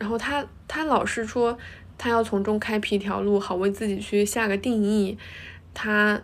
[0.00, 1.56] 然后他他老是说。
[2.02, 5.18] 他要从中开辟一条路，好为自己去下个定义。
[5.74, 6.18] 他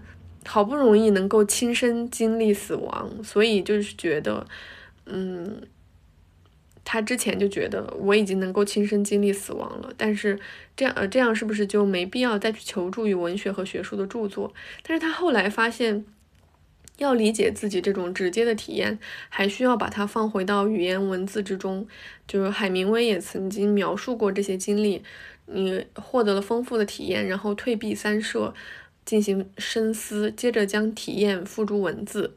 [0.47, 4.47] 好不容易能够亲身经历死亡，所以就是觉得，
[5.05, 5.61] 嗯，
[6.83, 9.93] 他之前就觉得我已经能够亲身经历死亡了。
[9.99, 10.41] 但是
[10.75, 14.55] 这样呃，这样是不是就没必要再去求助于文学和学术的著作？
[14.83, 16.07] 但是他后来发现，
[16.99, 21.87] 要理解自己这种直接的体验，还需要把它放回到语言文字之中。
[22.27, 25.03] 就是海明威也曾经描述过这些经历。
[25.49, 28.53] 你获得了丰富的体验，然后退避三舍，
[29.05, 32.35] 进行深思，接着将体验付诸文字。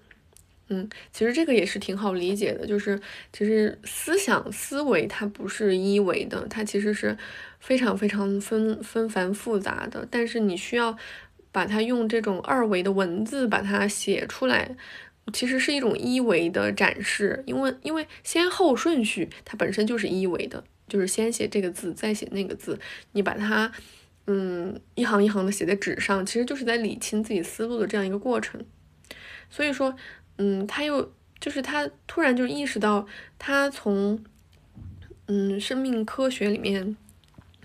[0.68, 3.02] 嗯，其实这个也是挺好理解的，就是
[3.34, 7.18] 其实思想思维它不是一维的，它其实是
[7.60, 10.08] 非常非常纷纷繁复杂的。
[10.12, 10.96] 但是你需要
[11.52, 14.76] 把它用这种二维的文字把它写出来，
[15.34, 20.64] 其实是一种一维的展示，因为因为先后顺序它本身就是一维的。
[20.88, 22.80] 就是先写这个字，再写那个字，
[23.12, 23.72] 你把它，
[24.26, 28.60] 嗯，一行一行的写在纸上，其实就是在理清自己思路的这样一个过程。
[29.52, 29.96] 所以说，
[30.40, 33.06] 嗯，他又就是他突然就意识到，
[33.38, 34.20] 他从，
[35.28, 36.98] 嗯，生命科学里面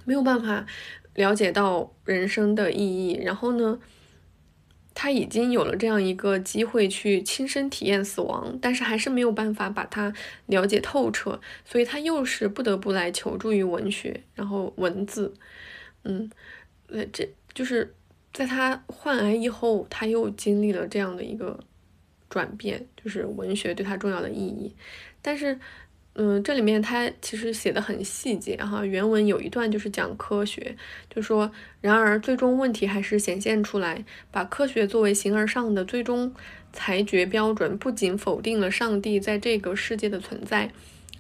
[0.05, 0.67] 没有办法
[1.15, 3.79] 了解到人生的意义，然后呢？
[4.97, 10.15] 他已经有了这样一个机会去亲身体验死亡，但是还是没有办法把它
[10.47, 15.35] 了解透彻，所以他又是不得不来求助于文学，然后文字，
[16.05, 16.31] 嗯，
[16.87, 17.93] 那，这就是
[18.33, 21.59] 在他患癌以后，他又经历了这样的一个
[22.31, 24.73] 转变，就是文学对他重要的意义，
[25.21, 25.59] 但是。
[26.17, 28.85] 嗯，这里面他其实写的很细节哈。
[28.85, 30.77] 原文有一段就是讲科学，
[31.11, 31.51] 就说，
[31.81, 36.33] 然而最终问题还是显现出来，把科学作为形而上的最终
[36.73, 40.71] 裁决标准，不仅否定了上帝在这个世界的存在。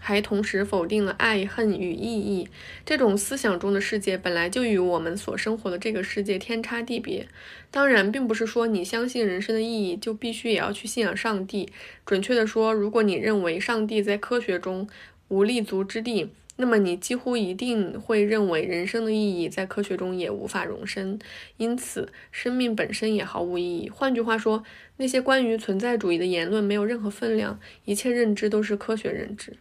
[0.06, 2.46] 还同时否定了爱恨与意义
[2.84, 7.26] 这种思想中的世界本来就与我们所生活的这个世界天差地别。
[7.70, 11.70] 当然，并不是说你相信人生的意义就必须也要去信仰上帝。
[12.04, 14.86] 准确的说，如果你认为上帝在科学中
[15.28, 21.18] 无立足之地，那么你几乎一定会认为人生的意义在科学中也无法容身，
[21.56, 23.88] 因此生命本身也毫无意义。
[23.88, 24.62] 换句话说，
[24.98, 29.54] 那些关于存在主义的言论没有任何分量，一切认知都是科学认知。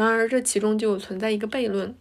[0.00, 1.94] 然而，这其中就存在一个悖论：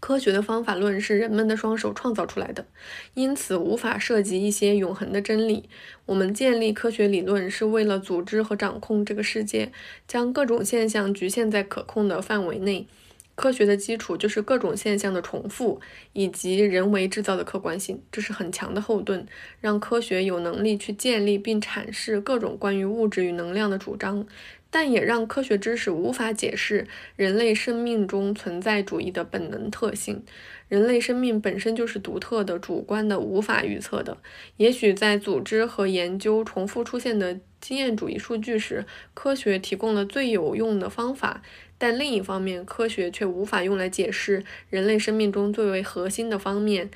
[0.00, 2.66] 科学的方法论是人们的双手创造出来的，
[3.14, 5.68] 因此无法涉及一些永恒的真理。
[6.06, 9.70] 我们建立科学理论是为了组织和掌控这个世界，
[10.08, 12.88] 将各种现象局限在可控的范围内。
[13.36, 15.80] 科学的基础就是各种现象的重复
[16.12, 19.24] 以及人为制造的客观性，这是很强的后盾，
[19.60, 24.26] 让科学有能力去建立并阐释各种关于物质与能量的主张。
[24.74, 30.24] 但也让科学知识无法解释人类生命中存在主义的本能特性。
[30.66, 34.18] 人类生命本身就是独特的、主观的、无法预测的。
[34.56, 41.40] 也许在组织和研究重复出现的经验主义数据时，科学提供了最有用的方法。
[41.78, 46.90] 但另一方面，科学却无法用来解释人类生命中最为核心的方面。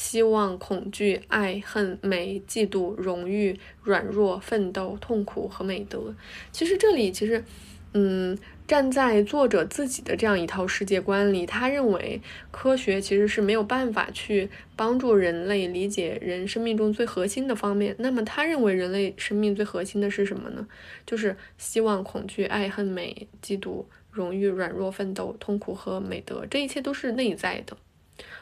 [0.00, 6.14] 希望、恐惧、爱、恨、美、嫉妒、荣誉、软弱、奋斗、痛苦和美德。
[6.50, 7.44] 其实这里，其实，
[7.92, 8.36] 嗯，
[8.66, 12.18] 站在作者自己的这样一套世界观里，他认为
[12.50, 17.94] 科学其实是没有办法去帮助人类理解人生命中最核心的方面。
[17.98, 20.66] 那么，他认为人类生命最核心的是什么呢？
[21.04, 26.46] 就是希望、恐惧、爱、恨、美、嫉妒、荣誉、软弱、奋斗、痛苦和美德。
[26.50, 27.76] 这一切都是内在的。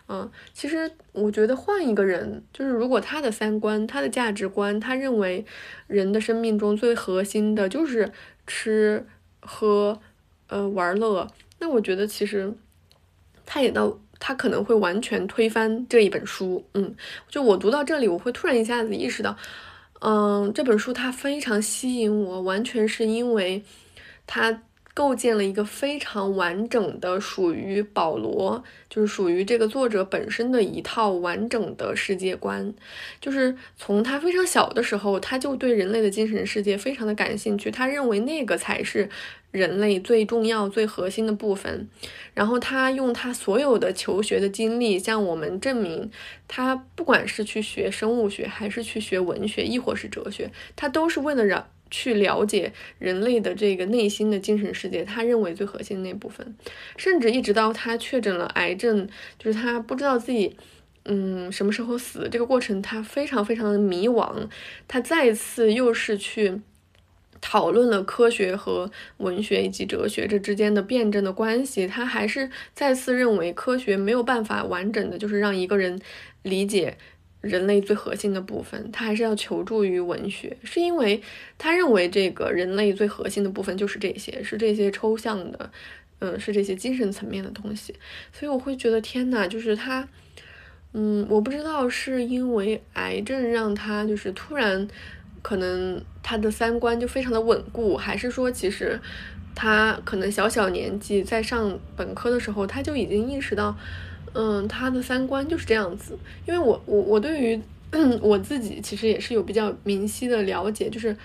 [0.08, 5.44] 嗯，其实我觉得换一个人，就是如果他的三观、他的价值观，他认为
[5.86, 8.10] 人的生命中最核心的就是
[8.46, 9.06] 吃
[9.40, 10.00] 喝，
[10.48, 11.26] 呃，玩乐，
[11.58, 12.52] 那我觉得其实
[13.44, 16.64] 他也到他可能会完全推翻这一本书。
[16.74, 16.94] 嗯，
[17.28, 19.36] 就我读到这里，我会突然一下子意识到，
[20.00, 23.62] 嗯，这本书它非常吸引我，完全是因为
[24.26, 24.62] 它。
[24.98, 32.74] 构建了一个非常完整的属于保罗，就是属于这个作者本身的一套完整的世界观。
[33.20, 39.08] 就是从他非常小的时候，他就对人类的精神世界非常的感兴趣，他认为那个才是
[39.52, 41.88] 人类最重要、最核心的部分。
[42.34, 46.10] 然后他用他所有的求学的经历向我们证明，
[46.48, 51.64] 他不管是去学生物学，还是去学文学，亦或是哲学，他都是为了让。
[51.90, 56.56] 去了解人类的这个内心的精神世界，他认为最核心的那部分，
[56.96, 59.08] 甚至一直到他确诊了癌症，
[59.38, 60.56] 就是他不知道自己，
[61.04, 64.48] 嗯，什么时候死，这个过程他非常非常的迷惘。
[64.86, 66.60] 他再次又是去
[67.40, 76.00] 讨论了科学和文学以及哲学这之间的辩证的关系，他还是再次认为科学没有办法完整的，就是让一个人
[76.42, 76.98] 理解。
[77.40, 81.22] 人类最核心的部分，他还是要求助于文学，是因为
[81.56, 85.70] 他认为这个人类最核心的部分就是这些，是这些抽象的，
[86.18, 87.94] 嗯，是这些精神层面的东西。
[88.32, 90.08] 所以我会觉得天呐，就是他，
[90.92, 94.88] 嗯，我不知道是因为癌症让他就是突然，
[95.40, 99.00] 可能他的三观就非常的稳固，还是说其实
[99.54, 103.76] 他可能小小年纪在上本科的时候他就已经意识到。
[104.40, 106.16] 嗯，他的三观就是这样子，
[106.46, 107.60] 因为我我我对于
[108.22, 111.16] 我自己其实也是有比较明晰的了解，就是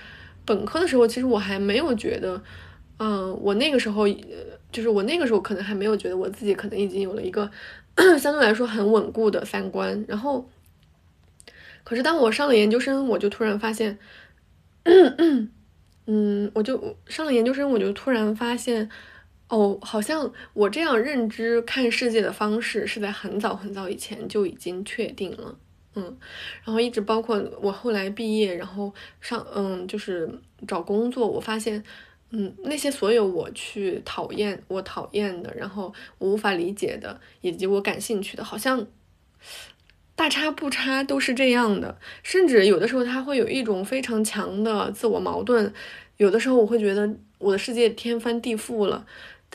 [0.46, 2.42] 本科的时候，其实我还没有觉得，
[2.98, 4.08] 嗯，我那个时候，
[4.72, 7.52] 就是我那个时候可能还没有觉得我自己可能已经有了一个
[8.18, 10.50] 相对来说很稳固的三观，然后，
[11.84, 14.00] 可是当我上了研究生，我就突然发现，
[16.08, 18.90] 嗯，我就上了研究生，我就突然发现。
[19.54, 25.56] 哦，好像我这样认知看世界的方式是在很早很早以前就已经确定了，
[25.94, 26.18] 嗯，
[26.64, 28.92] 然后一直包括我后来毕业，然后
[29.22, 30.28] 上，嗯，就是
[30.68, 31.84] 找工作，我发现，
[32.32, 38.88] 嗯，那些所有我去讨厌、我讨厌的，然后我无法理解的，以及我感兴趣的，好像
[40.16, 45.72] 大差不差都是这样的，甚至有的时候他会有一种非常强的自我矛盾，
[46.18, 49.06] 有的时候我会觉得我的世界天翻地覆了。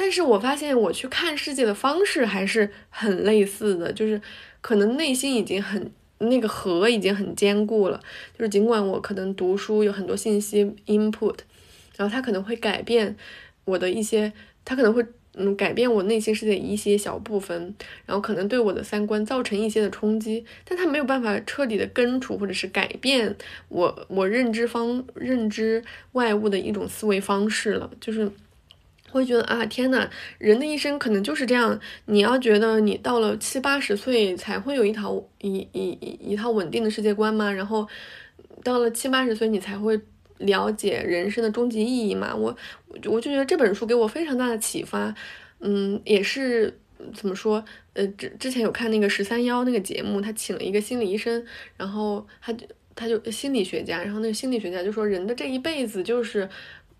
[0.01, 4.23] 但是我发现我去看世界的方式还是很类似的，就是
[4.61, 8.01] 可能内心已经很那个核已经很坚固了，
[8.39, 11.39] 就是尽管我可能读书有很多信息 input，
[11.97, 13.17] 然后它可能会改变
[13.65, 14.33] 我的一些，
[14.65, 17.75] 它可能会嗯改变我内心世界一些小部分，
[18.07, 23.35] 然后可能对我的三观造成一些的冲击，但它没有办法彻底的根除或者是改变
[23.69, 25.83] 我我认知方认知
[26.13, 28.31] 外物的一种思维方式了，就是。
[29.11, 31.79] 会觉得啊，天呐，人的一生可能就是这样。
[32.07, 37.51] 你要觉得你到了七八十岁才会有一套一一一一套稳定的世界观吗？
[37.51, 37.89] 然后
[38.63, 39.99] 到了七八十岁你才会
[40.39, 42.35] 了解人生的终极意义吗？
[42.35, 42.55] 我
[43.07, 45.15] 我就觉得这本书给我非常大的启发。
[45.61, 46.79] 嗯，也是
[47.15, 47.65] 怎么说？
[47.95, 51.45] 呃，之之前有看那个十三幺那个节目，他请了一个心理医生，
[51.77, 56.49] 然后他就他就心理学家，然后那个心理学家就说，人的这一辈子就是。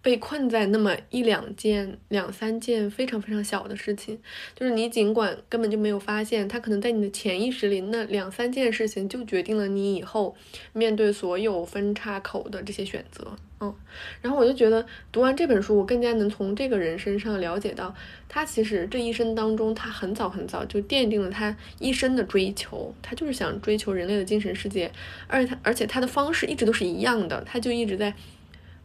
[0.09, 4.19] 被困在那么一两件、两三件非常非常小的事情，
[4.57, 10.35] 就是你尽管根本就没有发现，它可能在你的潜意识里，那两三件事情就决定了你以后
[10.73, 13.37] 面对所有分叉口的这些选择。
[13.61, 13.75] 嗯，
[14.23, 17.95] 然后我就觉得读完这本书，我更加能从这个人身上了解到，
[18.31, 24.91] 他其实这一生当中，他很早很早就奠定了他一生的追求，他就是想追求人类的精神世界，
[25.27, 28.15] 而且他而且他的方式一直都是一样的，他就一直在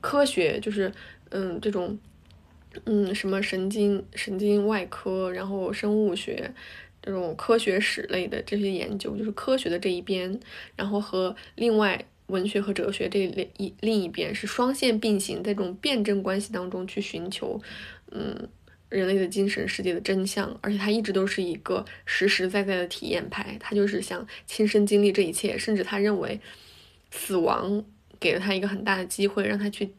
[0.02, 0.92] 科学，就是
[1.34, 2.00] 嗯这种
[2.86, 6.54] 嗯什么神经神经外科，然后生物学
[7.02, 10.40] 这种科学史类的这些研究，就是科学的这一边，
[10.78, 12.06] 然后和另外。
[12.28, 17.62] 文学和哲学这另一另一边是双线并行，在这种辩证关系当中去寻求，
[18.12, 18.48] 嗯，
[18.88, 26.40] 人类的精神世界的真相，而且他一直都是一个实实在在的体验派，他就是想亲身经历这一切，甚至他认为
[27.12, 27.84] 死亡
[28.22, 29.94] 给了他一个很大的机会，让他去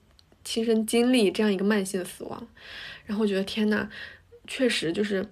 [0.45, 2.47] 亲身经历这样一个慢性死亡。
[3.07, 3.88] 然后我觉得天呐，
[4.47, 5.26] 确实就是，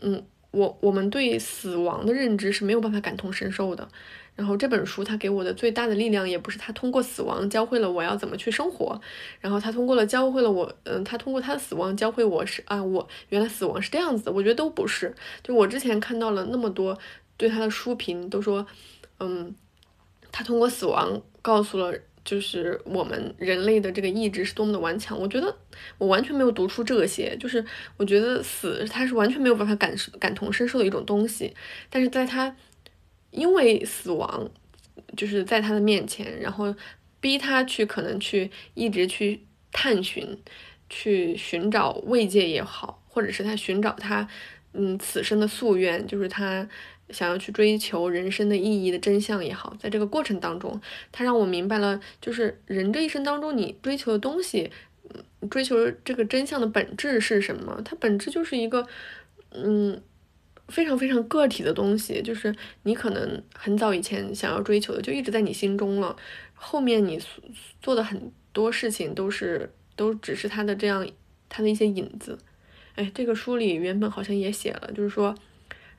[0.00, 3.88] 嗯，我我们对死亡的认知是没有办法感同身受的。
[4.34, 8.98] 然后这本书它给我的最大的力量，也不是他通过死亡教会了我要怎么去生活，
[9.40, 14.32] 然后他通过了教会了我，嗯，他通过他的死亡教会我是啊，我原来死亡是这样子的。
[14.32, 16.98] 我觉得都不是，就我之前看到了那么多
[17.36, 18.66] 对他的书评，都说，
[19.20, 19.54] 嗯，
[20.32, 21.94] 他通过死亡告诉了
[22.24, 25.18] 就是我们人类的这个意志是多么的顽强。
[25.18, 25.56] 我觉得
[25.98, 27.64] 我完全没有读出这些，就是
[27.96, 31.54] 我觉得死他是完全没有办法感受感同身受的一种东西，
[31.88, 32.56] 但是在他。
[33.34, 34.50] 因为死亡，
[35.16, 36.76] 就是在他的面前，然后
[37.18, 39.40] 逼他去可能去一直去
[39.72, 40.36] 探寻，
[40.90, 44.28] 去寻找慰藉也好，或者是他寻找他
[44.74, 46.68] 嗯此生的夙愿，就是他
[47.12, 54.70] 想要去追求人生的意义的真相也好，在这个过程当中，他让我明白了，就是人这一生当中你追求的东西，
[55.50, 57.80] 追求这个真相的本质是什么？
[57.84, 58.86] 它本质就是一个
[59.50, 60.00] 嗯。
[60.68, 62.54] 非常非常个体的东西，就是
[62.84, 66.16] 你可能很早以前想要追求的，就一直在你心中了。
[66.54, 67.20] 后面你
[67.82, 71.06] 做的很多事情都是，都只是他的这样，
[71.50, 72.38] 他的一些影子。
[72.94, 75.34] 哎，这个书里原本好像也写了，就是说，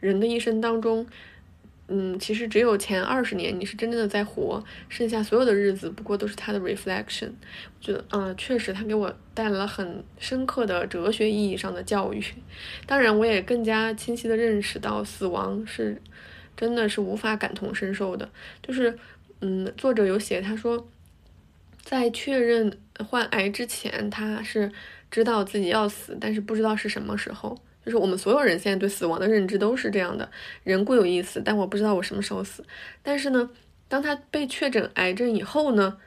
[0.04, 1.08] 人的一生当中。
[1.90, 7.28] 嗯，其实只有前二十年你是真正的在活，剩下所有的日子不过都是他的 reflection。
[7.28, 12.24] 我觉得，嗯，确实他给我带来了很深刻的哲学意义上的教育。
[12.88, 16.02] 当然，我也更加清晰的认识到死亡是
[16.56, 18.30] 真的是无法感同身受的。
[18.62, 18.98] 就是，
[19.42, 20.88] 嗯，作者有写，他说，
[21.82, 24.72] 在确认患癌之前，他是
[25.12, 27.60] 知道自己要死，但是不知道是什么时候。
[27.86, 30.32] 就是我们所有人现在对死亡的认知都是这样的，
[30.64, 32.64] 人固有意思，但我不知道我什么时候死。
[33.02, 33.50] 但是呢，
[33.90, 35.98] 当他被确诊癌症以后呢，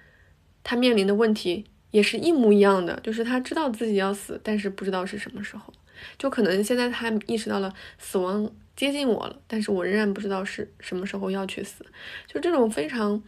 [0.64, 5.72] 他面临的问题也是一模一样的，就是他知道自己要死，但是不知道是什么时候。
[6.18, 11.85] 就可能现在他意识到了死亡接近我了，但是我仍然不知道是什么时候要去死。
[12.27, 13.22] 就这种非常，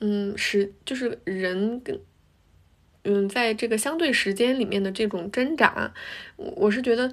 [0.00, 2.00] 嗯，时就是人跟，
[3.04, 5.92] 嗯，在这个相对时间里面的这种挣扎，
[6.36, 7.12] 我是觉得。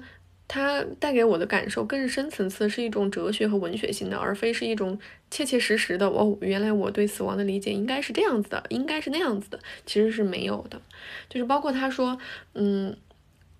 [0.52, 4.98] 它带给我的感受更深层次，是一种哲学和文学性的，而非是一种
[5.30, 6.08] 切切实实的。
[6.08, 10.82] 哦，原来我对死亡的理解应该是这样子的，应该是那样子的，其实是没有的。
[11.28, 12.18] 就是包括他说，
[12.54, 12.96] 嗯，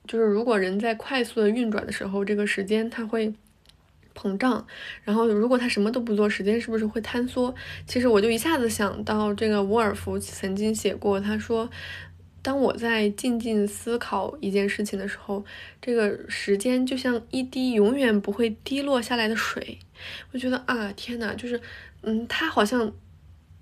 [0.08, 3.32] 就是如果人在快速的运转的时候，这个时间它会
[4.12, 4.66] 膨胀，
[5.04, 7.54] 然后如果他什么都不做，时间是不是会坍缩？
[7.86, 11.70] 其实我就一下子想到这个沃尔夫曾经写过，他说。
[12.42, 15.44] 当我在静静思考一件事情的时候，
[15.82, 19.78] 这个时间就像一滴永远不会滴落下来的水。
[20.32, 21.60] 我觉得啊，天呐，就是，
[22.00, 22.90] 嗯，他好像，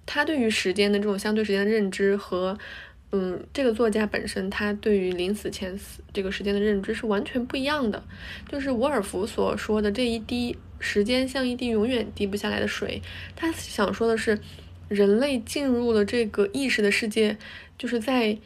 [0.07, 2.57] 他对于时间的这种相对时间的认知和，
[3.11, 8.01] 嗯，这个作家本身他对于临死前死这个时间的认知是完全不一样的。
[8.49, 13.03] 就是沃尔夫所说的这一滴时间像一滴永远滴不下来的水，
[13.35, 14.39] 他想说的是，
[14.87, 17.37] 人类进入了这个意识的世界，
[17.77, 18.39] 就是在。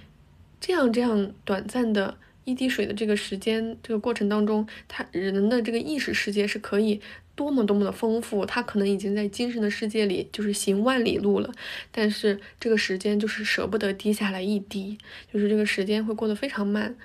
[0.63, 7.01] 这样这样短暂的一滴水的这个时间这个过程当中，他人的这个意识世界是可以
[7.35, 11.53] 多么多么的丰富，他可能已经在精神的世界里就是行万里路了，
[11.91, 14.97] 但是这个时间就是舍不得滴下来一滴，
[15.33, 16.97] 就是这个时间会过得非常慢。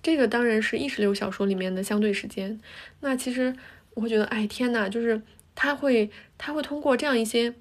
[0.00, 2.60] 这个当然是意识流小说里面的相对时间。
[3.00, 3.52] 那其实
[3.94, 5.20] 我会觉得，哎天呐，就是
[5.56, 6.08] 他会
[6.38, 7.54] 他会通过这样一些。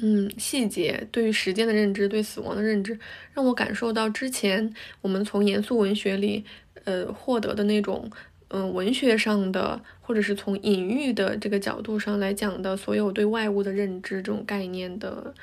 [0.00, 2.98] 嗯，细节对于时间的认知，对死亡的认知，
[3.34, 6.44] 让我感受到之前我们从严肃文学里，
[6.84, 8.08] 呃，获得的那种，
[8.48, 15.34] 嗯，文学上的，或者是从隐喻的这个角度上来讲的所有对外物的认知这种概念的，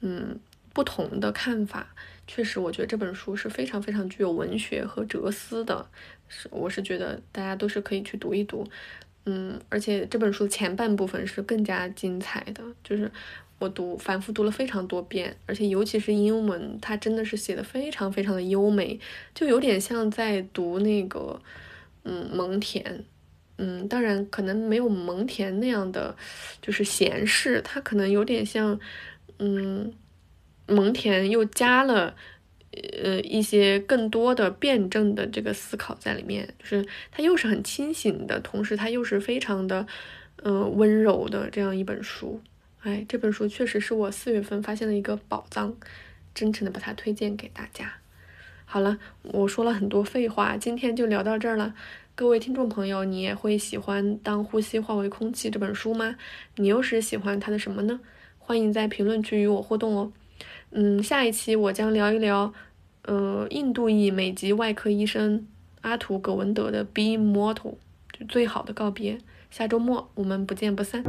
[0.00, 0.38] 嗯，
[0.74, 1.94] 不同的看法。
[2.26, 5.86] 确实，我觉得这本书是非常非常具有文学和哲思的，
[6.28, 8.66] 是我是觉得大家都是可以去读一读。
[9.26, 13.10] 嗯，而且这本书前半部分是更加精彩的，就是
[13.58, 18.98] 我读反复读了非常多遍，而且尤其是英文，它真的是写的非常非常的优美，
[19.34, 21.40] 就有点像在读那个
[22.04, 22.82] 嗯蒙恬，
[23.58, 26.14] 嗯，当然可能没有蒙恬那样的
[26.60, 28.78] 就是闲适，它可能有点像
[29.38, 29.92] 嗯
[30.66, 32.14] 蒙恬又加了。
[33.04, 39.86] 呃，一些更多的辩证的这个思考在里面，就是它又是很清醒的，同时它又是非常的，
[40.42, 42.40] 呃，温柔的这样一本书。
[42.84, 45.74] 哎，这本书确实是我四月份发现的一个宝藏，
[46.34, 47.94] 真诚的把它推荐给大家。
[48.66, 51.74] 好了，我说了很多废话，今天就聊到这儿了。
[52.14, 56.16] 各位听众朋友，你也会喜欢《当呼吸化为空气》这本书吗？
[56.56, 58.00] 你又是喜欢它的什么呢？
[58.38, 60.12] 欢迎在评论区与我互动哦。
[60.70, 62.52] 嗯，下一期我将聊一聊，
[63.04, 65.46] 呃，印度裔美籍外科医生
[65.80, 67.54] 阿图·葛文德的《Be Mortal》，
[68.12, 69.16] 就最好的告别。
[69.50, 71.02] 下周末我们不见不散。